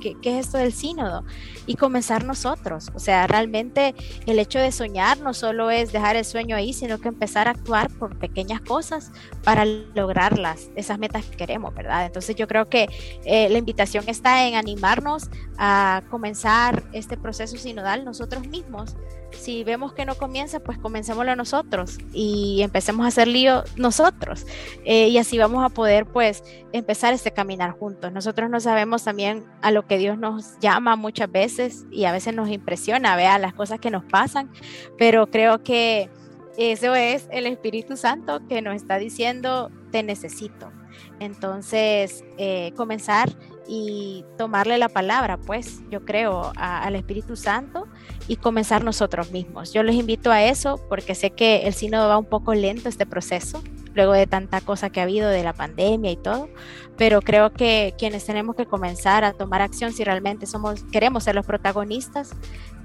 ¿Qué, 0.01 0.17
¿Qué, 0.21 0.39
es 0.39 0.47
esto 0.47 0.57
del 0.57 0.73
sínodo, 0.73 1.25
y 1.69 1.77
comenzar 1.77 2.25
nosotros. 2.25 2.91
O 2.95 2.99
sea, 2.99 3.29
realmente 3.29 3.95
el 4.27 4.41
hecho 4.41 4.59
de 4.59 4.73
soñar 4.73 5.21
no 5.21 5.35
solo 5.35 5.71
es 5.71 5.93
dejar 5.93 6.17
el 6.17 6.25
sueño 6.25 6.57
ahí, 6.57 6.73
sino 6.73 6.99
que 6.99 7.09
empezar 7.09 7.47
a 7.47 7.53
actuar 7.53 7.91
por 7.91 8.19
pequeñas 8.19 8.63
cosas 8.63 9.13
para 9.45 9.65
lograrlas, 9.65 10.71
esas 10.75 10.99
metas 10.99 11.27
que 11.27 11.37
queremos, 11.37 11.75
¿verdad? 11.75 12.07
Entonces 12.07 12.35
yo 12.35 12.49
creo 12.49 12.69
que 12.69 12.89
eh, 13.25 13.49
la 13.51 13.59
invitación 13.59 14.09
está 14.09 14.47
en 14.47 14.55
animarnos 14.55 15.31
a 15.59 16.03
comenzar 16.11 16.83
este 16.93 17.17
proceso 17.19 17.59
sinodal 17.59 18.05
nosotros 18.05 18.49
mismos 18.49 18.97
si 19.33 19.65
vemos 19.65 19.93
que 19.93 20.05
no 20.05 20.17
comienza, 20.17 20.61
pues 20.61 20.79
comencémoslo 20.79 21.37
nosotros 21.37 21.99
y 22.13 22.61
empecemos 22.63 23.05
a 23.05 23.09
hacer 23.09 23.29
lío 23.29 23.63
nosotros. 23.77 24.47
Eh, 24.85 25.09
y 25.09 25.19
así 25.19 25.39
vamos 25.39 25.65
a 25.65 25.69
poder 25.69 26.07
pues 26.07 26.43
empezar 26.73 27.13
este 27.15 27.33
caminar 27.33 27.73
juntos. 27.73 28.13
Nosotros 28.13 28.51
no 28.51 28.61
sabemos 28.61 29.05
también 29.05 29.45
a 29.63 29.71
lo 29.71 29.87
que 29.87 29.99
Dios 29.99 30.19
nos 30.19 30.59
llama 30.61 30.97
muchas 30.97 31.31
veces 31.31 31.58
y 31.91 32.05
a 32.05 32.13
veces 32.13 32.35
nos 32.35 32.49
impresiona, 32.49 33.17
vea 33.17 33.39
las 33.39 33.55
cosas 33.55 33.81
que 33.81 33.91
nos 33.91 34.05
pasan, 34.05 34.51
pero 34.97 35.29
creo 35.29 35.63
que 35.63 36.11
eso 36.57 36.95
es 36.95 37.29
el 37.31 37.47
Espíritu 37.47 37.97
Santo 37.97 38.41
que 38.49 38.63
nos 38.63 38.75
está 38.75 38.99
diciendo, 38.99 39.71
te 39.93 40.03
necesito. 40.03 40.73
Entonces, 41.21 42.25
eh, 42.37 42.73
comenzar 42.77 43.29
y 43.69 44.25
tomarle 44.37 44.79
la 44.79 44.89
palabra, 44.89 45.37
pues 45.37 45.81
yo 45.91 46.05
creo, 46.05 46.53
al 46.57 46.97
Espíritu 46.97 47.37
Santo 47.37 47.87
y 48.27 48.37
comenzar 48.37 48.83
nosotros 48.83 49.31
mismos. 49.31 49.73
Yo 49.73 49.83
les 49.83 49.97
invito 49.97 50.31
a 50.31 50.43
eso 50.43 50.81
porque 50.89 51.15
sé 51.15 51.31
que 51.31 51.67
el 51.67 51.75
sínodo 51.75 52.09
va 52.09 52.19
un 52.19 52.25
poco 52.25 52.55
lento 52.55 52.89
este 52.89 53.07
proceso, 53.07 53.63
luego 53.95 54.13
de 54.13 54.27
tanta 54.27 54.61
cosa 54.61 54.91
que 54.91 55.01
ha 55.01 55.05
habido 55.05 55.29
de 55.29 55.43
la 55.43 55.53
pandemia 55.53 56.11
y 56.11 56.17
todo, 56.17 56.49
pero 56.97 57.23
creo 57.23 57.53
que 57.53 57.95
quienes 57.99 58.25
tenemos 58.25 58.57
que 58.57 58.67
comenzar 58.67 59.25
a 59.25 59.33
tomar 59.33 59.63
acción 59.63 59.93
si 59.93 60.05
realmente 60.05 60.47
somos, 60.47 60.85
queremos 60.93 61.25
ser 61.25 61.35
los 61.35 61.47
protagonistas, 61.47 62.35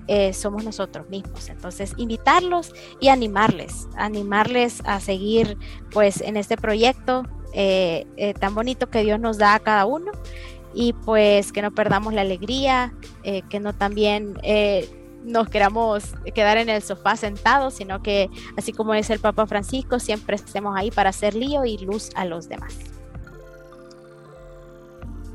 eh, 0.08 0.34
somos 0.34 0.64
nosotros 0.66 1.10
mismos. 1.10 1.50
Entonces, 1.50 1.94
invitarlos 1.98 2.74
y 3.00 3.08
animarles, 3.08 3.88
animarles 3.96 4.82
a 4.86 5.00
seguir 5.00 5.58
pues 5.92 6.22
en 6.22 6.36
este 6.36 6.58
proyecto 6.58 7.24
eh, 7.54 8.06
eh, 8.18 8.34
tan 8.34 8.54
bonito 8.54 8.90
que 8.90 9.04
Dios 9.04 9.20
nos 9.20 9.38
da 9.38 9.56
a 9.56 9.60
cada 9.60 9.86
uno 9.86 10.12
y 10.74 10.94
pues 10.94 11.52
que 11.54 11.62
no 11.62 11.72
perdamos 11.72 12.14
la 12.14 12.22
alegría, 12.22 12.94
que 13.24 13.60
no 13.60 13.74
también 13.74 14.34
nos 15.24 15.50
queramos 15.50 16.16
quedar 16.34 16.58
en 16.58 16.70
el 16.70 16.82
sofá 16.82 17.16
sentados, 17.16 17.76
sino 17.76 18.02
que 18.02 18.30
así 18.58 18.74
como 18.74 18.94
es 18.94 19.10
el 19.10 19.20
Papa 19.20 19.48
Francisco, 19.48 20.00
siempre 20.00 20.36
estemos 20.36 20.76
ahí 20.78 20.92
para 20.92 21.10
hacer 21.10 21.36
lío 21.36 21.66
y 21.66 21.78
luz 21.78 22.10
a 22.16 22.26
los 22.26 22.50
demás. 22.50 22.78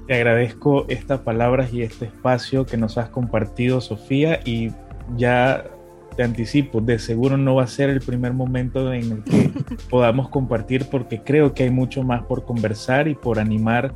Te 0.07 0.15
agradezco 0.15 0.87
estas 0.89 1.21
palabras 1.21 1.73
y 1.73 1.83
este 1.83 2.07
espacio 2.07 2.65
que 2.65 2.79
nos 2.79 2.97
has 2.97 3.11
compartido, 3.11 3.81
Sofía, 3.83 4.41
y 4.45 4.71
ya 5.17 5.65
te 6.17 6.23
anticipo, 6.23 6.81
de 6.81 6.99
seguro 6.99 7.37
no 7.37 7.55
va 7.57 7.65
a 7.65 7.67
ser 7.67 7.91
el 7.91 8.01
primer 8.01 8.33
momento 8.33 8.93
en 8.93 9.13
el 9.13 9.23
que 9.23 9.53
podamos 9.91 10.31
compartir 10.31 10.87
porque 10.91 11.23
creo 11.23 11.55
que 11.55 11.65
hay 11.65 11.71
mucho 11.71 12.03
más 12.03 12.25
por 12.25 12.45
conversar 12.45 13.07
y 13.07 13.15
por 13.15 13.39
animar 13.39 13.95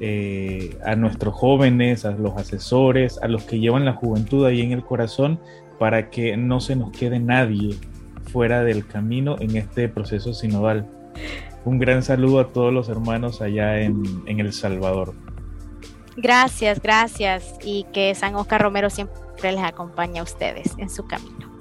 eh, 0.00 0.76
a 0.84 0.96
nuestros 0.96 1.34
jóvenes, 1.34 2.04
a 2.04 2.12
los 2.12 2.36
asesores, 2.36 3.18
a 3.22 3.28
los 3.28 3.44
que 3.44 3.58
llevan 3.58 3.84
la 3.84 3.94
juventud 3.94 4.44
ahí 4.44 4.60
en 4.60 4.72
el 4.72 4.84
corazón, 4.84 5.40
para 5.78 6.10
que 6.10 6.36
no 6.36 6.60
se 6.60 6.76
nos 6.76 6.90
quede 6.92 7.18
nadie 7.18 7.76
fuera 8.32 8.62
del 8.62 8.86
camino 8.86 9.36
en 9.40 9.56
este 9.56 9.88
proceso 9.88 10.34
sinodal. 10.34 10.86
Un 11.64 11.78
gran 11.78 12.02
saludo 12.02 12.40
a 12.40 12.52
todos 12.52 12.72
los 12.72 12.88
hermanos 12.88 13.40
allá 13.40 13.80
en, 13.80 14.02
en 14.26 14.40
El 14.40 14.52
Salvador. 14.52 15.14
Gracias, 16.16 16.80
gracias 16.80 17.54
y 17.64 17.84
que 17.92 18.14
San 18.14 18.34
Oscar 18.36 18.62
Romero 18.62 18.88
siempre 18.88 19.52
les 19.52 19.62
acompañe 19.62 20.20
a 20.20 20.22
ustedes 20.22 20.74
en 20.78 20.88
su 20.88 21.06
camino. 21.06 21.55